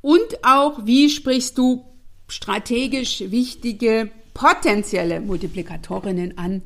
Und 0.00 0.44
auch, 0.44 0.86
wie 0.86 1.08
sprichst 1.08 1.58
du 1.58 1.84
strategisch 2.28 3.24
wichtige 3.28 4.10
potenzielle 4.32 5.20
Multiplikatorinnen 5.20 6.38
an 6.38 6.62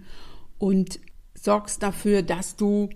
und 0.59 0.99
sorgst 1.35 1.83
dafür, 1.83 2.23
dass 2.23 2.57
du 2.57 2.89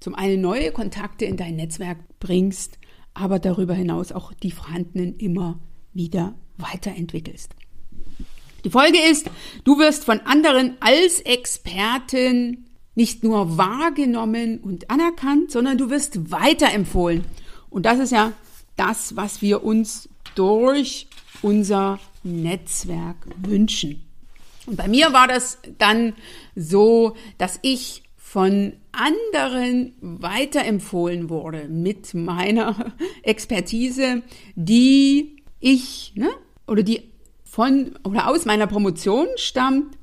zum 0.00 0.14
einen 0.14 0.40
neue 0.40 0.72
Kontakte 0.72 1.24
in 1.24 1.36
dein 1.36 1.56
Netzwerk 1.56 1.98
bringst, 2.20 2.78
aber 3.14 3.38
darüber 3.38 3.74
hinaus 3.74 4.12
auch 4.12 4.32
die 4.32 4.50
vorhandenen 4.50 5.16
immer 5.16 5.58
wieder 5.92 6.34
weiterentwickelst. 6.58 7.54
Die 8.64 8.70
Folge 8.70 8.98
ist, 8.98 9.30
du 9.64 9.78
wirst 9.78 10.04
von 10.04 10.20
anderen 10.20 10.76
als 10.80 11.20
Expertin 11.20 12.66
nicht 12.94 13.22
nur 13.22 13.56
wahrgenommen 13.56 14.58
und 14.58 14.90
anerkannt, 14.90 15.52
sondern 15.52 15.78
du 15.78 15.90
wirst 15.90 16.30
weiterempfohlen. 16.30 17.24
Und 17.70 17.86
das 17.86 17.98
ist 17.98 18.12
ja 18.12 18.32
das, 18.76 19.16
was 19.16 19.42
wir 19.42 19.62
uns 19.62 20.08
durch 20.34 21.06
unser 21.42 22.00
Netzwerk 22.24 23.16
wünschen. 23.36 24.02
Und 24.66 24.76
bei 24.76 24.88
mir 24.88 25.12
war 25.12 25.28
das 25.28 25.58
dann 25.78 26.14
so, 26.56 27.16
dass 27.38 27.58
ich 27.62 28.02
von 28.28 28.72
anderen 28.90 29.94
weiterempfohlen 30.00 31.30
wurde 31.30 31.68
mit 31.68 32.12
meiner 32.12 32.92
Expertise, 33.22 34.24
die 34.56 35.36
ich, 35.60 36.12
ne, 36.16 36.30
oder 36.66 36.82
die 36.82 37.12
von 37.44 37.92
oder 38.02 38.28
aus 38.28 38.44
meiner 38.44 38.66
Promotion 38.66 39.28
stammt. 39.36 39.96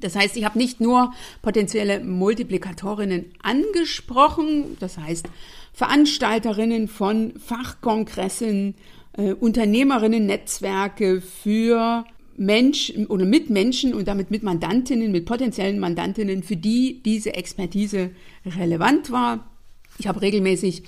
Das 0.00 0.16
heißt, 0.16 0.38
ich 0.38 0.46
habe 0.46 0.56
nicht 0.56 0.80
nur 0.80 1.12
potenzielle 1.42 2.00
Multiplikatorinnen 2.00 3.26
angesprochen, 3.42 4.78
das 4.80 4.96
heißt 4.96 5.26
Veranstalterinnen 5.74 6.88
von 6.88 7.34
Fachkongressen, 7.38 8.74
äh, 9.18 9.34
Unternehmerinnen-Netzwerke 9.34 11.20
für 11.20 12.06
Menschen 12.38 13.06
oder 13.06 13.24
mit 13.24 13.48
Menschen 13.50 13.94
und 13.94 14.08
damit 14.08 14.30
mit 14.30 14.42
Mandantinnen, 14.42 15.12
mit 15.12 15.26
potenziellen 15.26 15.78
Mandantinnen, 15.78 16.42
für 16.42 16.56
die 16.56 17.02
diese 17.02 17.34
Expertise 17.34 18.10
relevant 18.44 19.10
war. 19.10 19.50
Ich 19.98 20.06
habe 20.06 20.20
regelmäßig 20.22 20.82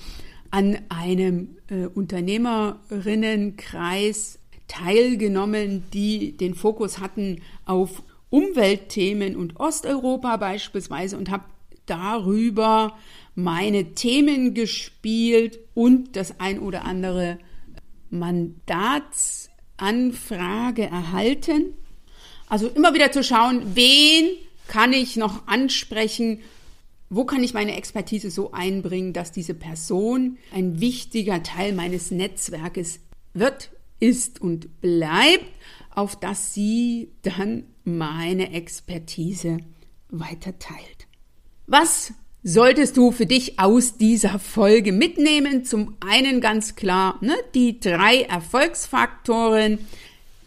an 0.51 0.79
einem 0.89 1.57
äh, 1.67 1.85
Unternehmerinnenkreis 1.85 4.39
teilgenommen, 4.67 5.83
die 5.93 6.35
den 6.37 6.55
Fokus 6.55 6.99
hatten 6.99 7.41
auf 7.65 8.03
Umweltthemen 8.29 9.35
und 9.35 9.59
Osteuropa 9.59 10.37
beispielsweise 10.37 11.17
und 11.17 11.31
habe 11.31 11.43
darüber 11.87 12.95
meine 13.35 13.95
Themen 13.95 14.53
gespielt 14.53 15.59
und 15.73 16.15
das 16.15 16.39
ein 16.39 16.59
oder 16.59 16.85
andere 16.85 17.39
Mandatsanfrage 19.79 20.83
erhalten. 20.83 21.73
Also 22.47 22.67
immer 22.67 22.93
wieder 22.93 23.11
zu 23.11 23.23
schauen, 23.23 23.75
wen 23.75 24.29
kann 24.67 24.93
ich 24.93 25.15
noch 25.15 25.47
ansprechen, 25.47 26.39
wo 27.09 27.25
kann 27.25 27.43
ich 27.43 27.53
meine 27.53 27.75
Expertise 27.75 28.29
so 28.29 28.51
einbringen, 28.51 29.13
dass 29.13 29.31
diese 29.31 29.53
Person 29.53 30.37
ein 30.53 30.79
wichtiger 30.79 31.41
Teil 31.41 31.73
meines 31.73 32.11
Netzwerkes 32.11 32.99
wird, 33.33 33.71
ist 33.99 34.41
und 34.41 34.81
bleibt, 34.81 35.45
auf 35.93 36.15
das 36.19 36.53
sie 36.53 37.11
dann 37.23 37.63
meine 37.83 38.53
Expertise 38.53 39.57
weiter 40.09 40.57
teilt. 40.59 41.07
Was 41.67 42.13
solltest 42.43 42.97
du 42.97 43.11
für 43.11 43.25
dich 43.25 43.59
aus 43.59 43.97
dieser 43.97 44.39
Folge 44.39 44.91
mitnehmen? 44.91 45.65
Zum 45.65 45.95
einen 45.99 46.41
ganz 46.41 46.75
klar 46.75 47.17
ne, 47.21 47.35
die 47.53 47.79
drei 47.79 48.21
Erfolgsfaktoren, 48.21 49.79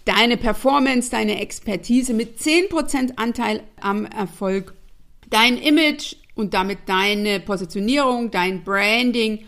deine 0.05 0.37
Performance, 0.37 1.11
deine 1.11 1.40
Expertise 1.40 2.14
mit 2.14 2.38
10% 2.38 3.16
Anteil 3.16 3.62
am 3.81 4.07
Erfolg, 4.07 4.74
dein 5.31 5.59
Image 5.59 6.16
und 6.35 6.55
damit 6.55 6.78
deine 6.87 7.40
Positionierung, 7.40 8.31
dein 8.31 8.64
Branding, 8.64 9.44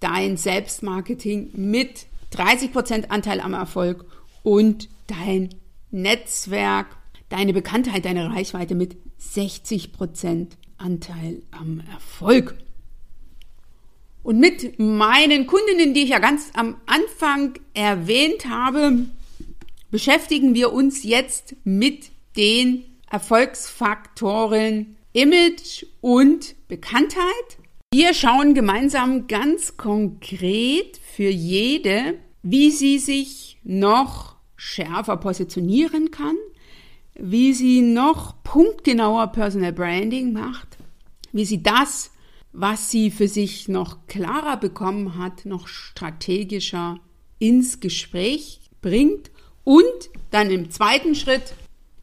dein 0.00 0.36
Selbstmarketing 0.36 1.50
mit 1.54 2.06
30% 2.34 3.08
Anteil 3.08 3.40
am 3.40 3.54
Erfolg 3.54 4.04
und 4.42 4.88
dein 5.06 5.54
Netzwerk, 5.90 6.86
deine 7.28 7.52
Bekanntheit, 7.52 8.04
deine 8.04 8.30
Reichweite 8.30 8.74
mit 8.74 8.96
60% 9.20 10.48
Anteil 10.78 11.42
am 11.50 11.82
Erfolg. 11.92 12.54
Und 14.22 14.40
mit 14.40 14.78
meinen 14.78 15.46
Kundinnen, 15.46 15.94
die 15.94 16.02
ich 16.02 16.10
ja 16.10 16.18
ganz 16.18 16.50
am 16.54 16.76
Anfang 16.86 17.54
erwähnt 17.74 18.46
habe, 18.48 19.06
beschäftigen 19.90 20.54
wir 20.54 20.72
uns 20.72 21.04
jetzt 21.04 21.54
mit 21.64 22.10
den 22.36 22.84
Erfolgsfaktoren 23.10 24.96
Image 25.12 25.86
und 26.00 26.56
Bekanntheit. 26.68 27.58
Wir 27.94 28.12
schauen 28.12 28.54
gemeinsam 28.54 29.28
ganz 29.28 29.76
konkret 29.76 31.00
für 31.14 31.30
jede, 31.30 32.18
wie 32.42 32.70
sie 32.70 32.98
sich 32.98 33.58
noch 33.62 34.36
schärfer 34.56 35.16
positionieren 35.16 36.10
kann, 36.10 36.36
wie 37.18 37.52
sie 37.52 37.82
noch 37.82 38.42
punktgenauer 38.42 39.28
Personal 39.28 39.72
Branding 39.72 40.32
macht, 40.32 40.78
wie 41.32 41.44
sie 41.44 41.62
das, 41.62 42.10
was 42.52 42.90
sie 42.90 43.10
für 43.10 43.28
sich 43.28 43.68
noch 43.68 44.06
klarer 44.06 44.56
bekommen 44.56 45.18
hat, 45.18 45.44
noch 45.44 45.68
strategischer 45.68 46.98
ins 47.38 47.80
Gespräch 47.80 48.70
bringt. 48.80 49.30
Und 49.64 49.84
dann 50.30 50.50
im 50.50 50.70
zweiten 50.70 51.14
Schritt 51.14 51.54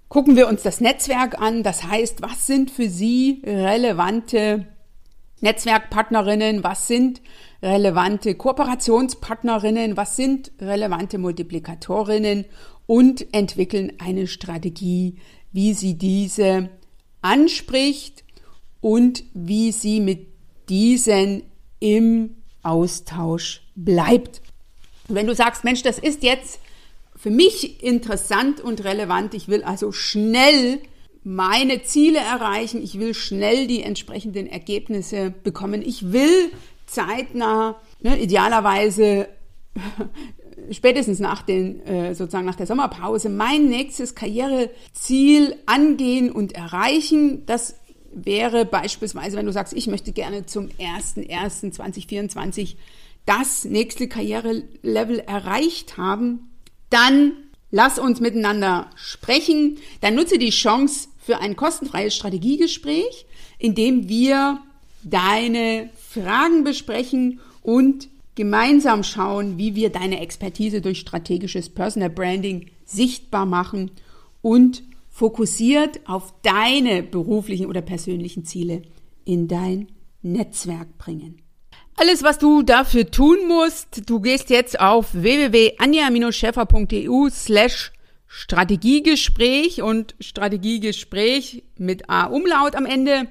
gucken 0.10 0.36
wir 0.36 0.48
uns 0.48 0.62
das 0.62 0.80
Netzwerk 0.80 1.40
an. 1.42 1.64
Das 1.64 1.84
heißt, 1.84 2.22
was 2.22 2.46
sind 2.46 2.70
für 2.70 2.88
Sie 2.88 3.42
relevante 3.46 4.68
Netzwerkpartnerinnen? 5.42 6.64
Was 6.64 6.88
sind 6.88 7.22
relevante 7.64 8.36
Kooperationspartnerinnen? 8.36 9.98
Was 9.98 10.16
sind 10.16 10.52
relevante 10.62 11.18
Multiplikatorinnen? 11.18 12.46
Und 12.86 13.34
entwickeln 13.34 13.94
eine 14.00 14.28
Strategie, 14.28 15.16
wie 15.52 15.74
sie 15.74 15.96
diese 15.96 16.70
anspricht 17.22 18.24
und 18.82 19.24
wie 19.34 19.72
sie 19.72 20.00
mit 20.00 20.28
diesen 20.70 21.44
im 21.80 22.36
Austausch 22.64 23.62
bleibt. 23.76 24.42
Wenn 25.08 25.28
du 25.28 25.36
sagst, 25.36 25.64
Mensch, 25.64 25.84
das 25.84 26.00
ist 26.00 26.24
jetzt 26.24 26.60
für 27.16 27.30
mich 27.30 27.84
interessant 27.84 28.60
und 28.62 28.84
relevant, 28.84 29.34
ich 29.34 29.48
will 29.48 29.64
also 29.64 29.92
schnell 29.92 30.80
meine 31.24 31.84
Ziele 31.84 32.20
erreichen, 32.20 32.84
ich 32.84 33.00
will 33.00 33.14
schnell 33.14 33.68
die 33.68 33.82
entsprechenden 33.82 34.48
Ergebnisse 34.48 35.34
bekommen, 35.44 35.82
ich 35.82 36.12
will 36.12 36.52
zeitnah, 36.86 37.80
ne, 38.02 38.20
idealerweise 38.20 39.30
spätestens 40.72 41.20
nach 41.20 41.42
den 41.42 41.86
äh, 41.86 42.16
sozusagen 42.16 42.46
nach 42.46 42.56
der 42.56 42.68
Sommerpause 42.68 43.30
mein 43.30 43.68
nächstes 43.70 44.16
Karriereziel 44.16 45.56
angehen 45.66 46.32
und 46.32 46.54
erreichen. 46.54 47.46
Das 47.46 47.76
wäre 48.14 48.66
beispielsweise, 48.66 49.38
wenn 49.38 49.46
du 49.46 49.52
sagst, 49.52 49.74
ich 49.74 49.88
möchte 49.88 50.12
gerne 50.12 50.46
zum 50.46 50.70
01.01.2024 50.80 52.76
das 53.26 53.66
nächste 53.66 54.08
Karrierelevel 54.08 55.20
erreicht 55.20 55.98
haben, 55.98 56.52
dann 56.90 57.32
lass 57.72 58.00
uns 58.00 58.20
miteinander 58.20 58.90
sprechen. 58.96 59.78
Dann 60.02 60.16
nutze 60.16 60.38
die 60.38 60.52
Chance 60.52 61.08
für 61.20 61.40
ein 61.40 61.56
kostenfreies 61.56 62.16
Strategiegespräch, 62.16 63.26
in 63.58 63.76
dem 63.76 64.10
wir 64.10 64.60
deine 65.04 65.90
Fragen 65.96 66.64
besprechen 66.64 67.40
und 67.62 68.10
gemeinsam 68.36 69.04
schauen, 69.04 69.58
wie 69.58 69.76
wir 69.76 69.90
deine 69.90 70.20
Expertise 70.20 70.82
durch 70.82 71.00
strategisches 71.00 71.70
Personal 71.70 72.10
Branding 72.10 72.68
sichtbar 72.86 73.46
machen 73.46 73.92
und 74.42 74.84
fokussiert 75.10 76.02
auf 76.08 76.34
deine 76.42 77.04
beruflichen 77.04 77.68
oder 77.68 77.82
persönlichen 77.82 78.46
Ziele 78.46 78.82
in 79.26 79.48
dein 79.48 79.88
Netzwerk 80.22 80.98
bringen. 80.98 81.42
Alles, 81.96 82.24
was 82.24 82.40
du 82.40 82.64
dafür 82.64 83.12
tun 83.12 83.48
musst, 83.48 84.10
du 84.10 84.20
gehst 84.20 84.50
jetzt 84.50 84.80
auf 84.80 85.14
www.anja-scheffer.eu 85.14 87.30
slash 87.30 87.92
Strategiegespräch 88.26 89.84
und 89.84 90.16
Strategiegespräch 90.20 91.62
mit 91.78 92.10
A-Umlaut 92.10 92.74
am 92.76 92.88
Ende, 92.88 93.28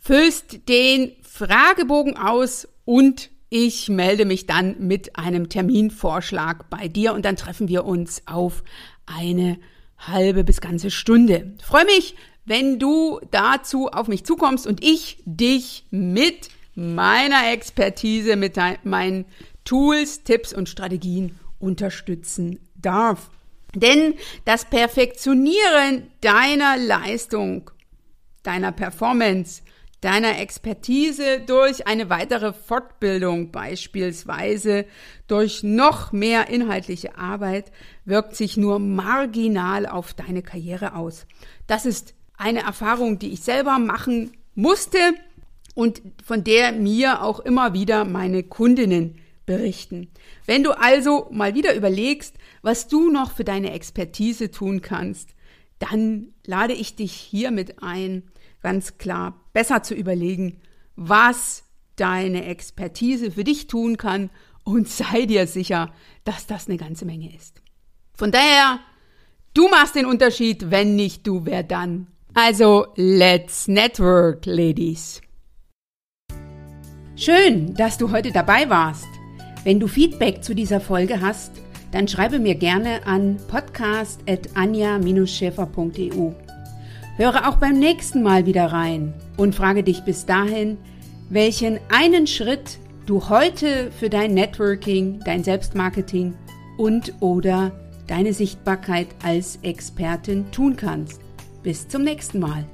füllst 0.00 0.68
den 0.68 1.12
Fragebogen 1.22 2.16
aus 2.16 2.66
und 2.84 3.30
ich 3.58 3.88
melde 3.88 4.26
mich 4.26 4.44
dann 4.44 4.76
mit 4.86 5.16
einem 5.16 5.48
Terminvorschlag 5.48 6.68
bei 6.68 6.88
dir 6.88 7.14
und 7.14 7.24
dann 7.24 7.36
treffen 7.36 7.68
wir 7.68 7.86
uns 7.86 8.20
auf 8.26 8.62
eine 9.06 9.56
halbe 9.96 10.44
bis 10.44 10.60
ganze 10.60 10.90
Stunde. 10.90 11.54
freue 11.62 11.86
mich, 11.86 12.16
wenn 12.44 12.78
du 12.78 13.18
dazu 13.30 13.88
auf 13.88 14.08
mich 14.08 14.24
zukommst 14.24 14.66
und 14.66 14.84
ich 14.84 15.22
dich 15.24 15.86
mit 15.90 16.50
meiner 16.74 17.50
Expertise, 17.50 18.36
mit 18.36 18.58
meinen 18.84 19.24
Tools, 19.64 20.22
Tipps 20.22 20.52
und 20.52 20.68
Strategien 20.68 21.38
unterstützen 21.58 22.60
darf. 22.74 23.30
Denn 23.74 24.16
das 24.44 24.66
Perfektionieren 24.66 26.10
deiner 26.20 26.76
Leistung, 26.76 27.70
deiner 28.42 28.72
Performance, 28.72 29.62
deiner 30.06 30.38
Expertise 30.38 31.40
durch 31.40 31.88
eine 31.88 32.08
weitere 32.08 32.52
Fortbildung, 32.52 33.50
beispielsweise 33.50 34.86
durch 35.26 35.64
noch 35.64 36.12
mehr 36.12 36.48
inhaltliche 36.48 37.18
Arbeit, 37.18 37.72
wirkt 38.04 38.36
sich 38.36 38.56
nur 38.56 38.78
marginal 38.78 39.84
auf 39.84 40.14
deine 40.14 40.42
Karriere 40.42 40.94
aus. 40.94 41.26
Das 41.66 41.86
ist 41.86 42.14
eine 42.36 42.60
Erfahrung, 42.60 43.18
die 43.18 43.32
ich 43.32 43.40
selber 43.40 43.80
machen 43.80 44.30
musste 44.54 44.98
und 45.74 46.00
von 46.24 46.44
der 46.44 46.70
mir 46.70 47.20
auch 47.22 47.40
immer 47.40 47.74
wieder 47.74 48.04
meine 48.04 48.44
Kundinnen 48.44 49.16
berichten. 49.44 50.12
Wenn 50.44 50.62
du 50.62 50.70
also 50.80 51.26
mal 51.32 51.56
wieder 51.56 51.74
überlegst, 51.74 52.36
was 52.62 52.86
du 52.86 53.10
noch 53.10 53.32
für 53.32 53.44
deine 53.44 53.72
Expertise 53.72 54.52
tun 54.52 54.82
kannst, 54.82 55.30
dann 55.80 56.28
lade 56.44 56.74
ich 56.74 56.94
dich 56.94 57.12
hiermit 57.12 57.82
ein, 57.82 58.22
ganz 58.62 58.98
klar 58.98 59.40
besser 59.56 59.82
zu 59.82 59.94
überlegen, 59.94 60.60
was 60.96 61.64
deine 61.96 62.44
Expertise 62.44 63.30
für 63.30 63.42
dich 63.42 63.68
tun 63.68 63.96
kann 63.96 64.28
und 64.64 64.86
sei 64.86 65.24
dir 65.24 65.46
sicher, 65.46 65.94
dass 66.24 66.46
das 66.46 66.68
eine 66.68 66.76
ganze 66.76 67.06
Menge 67.06 67.34
ist. 67.34 67.62
Von 68.12 68.32
daher, 68.32 68.80
du 69.54 69.68
machst 69.68 69.94
den 69.94 70.04
Unterschied, 70.04 70.70
wenn 70.70 70.94
nicht 70.94 71.26
du, 71.26 71.46
wer 71.46 71.62
dann? 71.62 72.08
Also, 72.34 72.88
let's 72.96 73.66
network, 73.66 74.44
Ladies. 74.44 75.22
Schön, 77.14 77.72
dass 77.76 77.96
du 77.96 78.10
heute 78.10 78.32
dabei 78.32 78.68
warst. 78.68 79.08
Wenn 79.64 79.80
du 79.80 79.88
Feedback 79.88 80.44
zu 80.44 80.54
dieser 80.54 80.82
Folge 80.82 81.22
hast, 81.22 81.52
dann 81.92 82.08
schreibe 82.08 82.40
mir 82.40 82.56
gerne 82.56 83.06
an 83.06 83.38
podcast.anja-schäfer.eu. 83.48 86.45
Höre 87.16 87.48
auch 87.48 87.56
beim 87.56 87.78
nächsten 87.78 88.22
Mal 88.22 88.44
wieder 88.44 88.66
rein 88.66 89.14
und 89.38 89.54
frage 89.54 89.82
dich 89.82 90.02
bis 90.02 90.26
dahin, 90.26 90.76
welchen 91.30 91.80
einen 91.88 92.26
Schritt 92.26 92.78
du 93.06 93.30
heute 93.30 93.90
für 93.90 94.10
dein 94.10 94.34
Networking, 94.34 95.20
dein 95.24 95.42
Selbstmarketing 95.42 96.34
und 96.76 97.14
oder 97.20 97.72
deine 98.06 98.34
Sichtbarkeit 98.34 99.08
als 99.22 99.58
Expertin 99.62 100.50
tun 100.52 100.76
kannst. 100.76 101.22
Bis 101.62 101.88
zum 101.88 102.02
nächsten 102.02 102.38
Mal. 102.38 102.66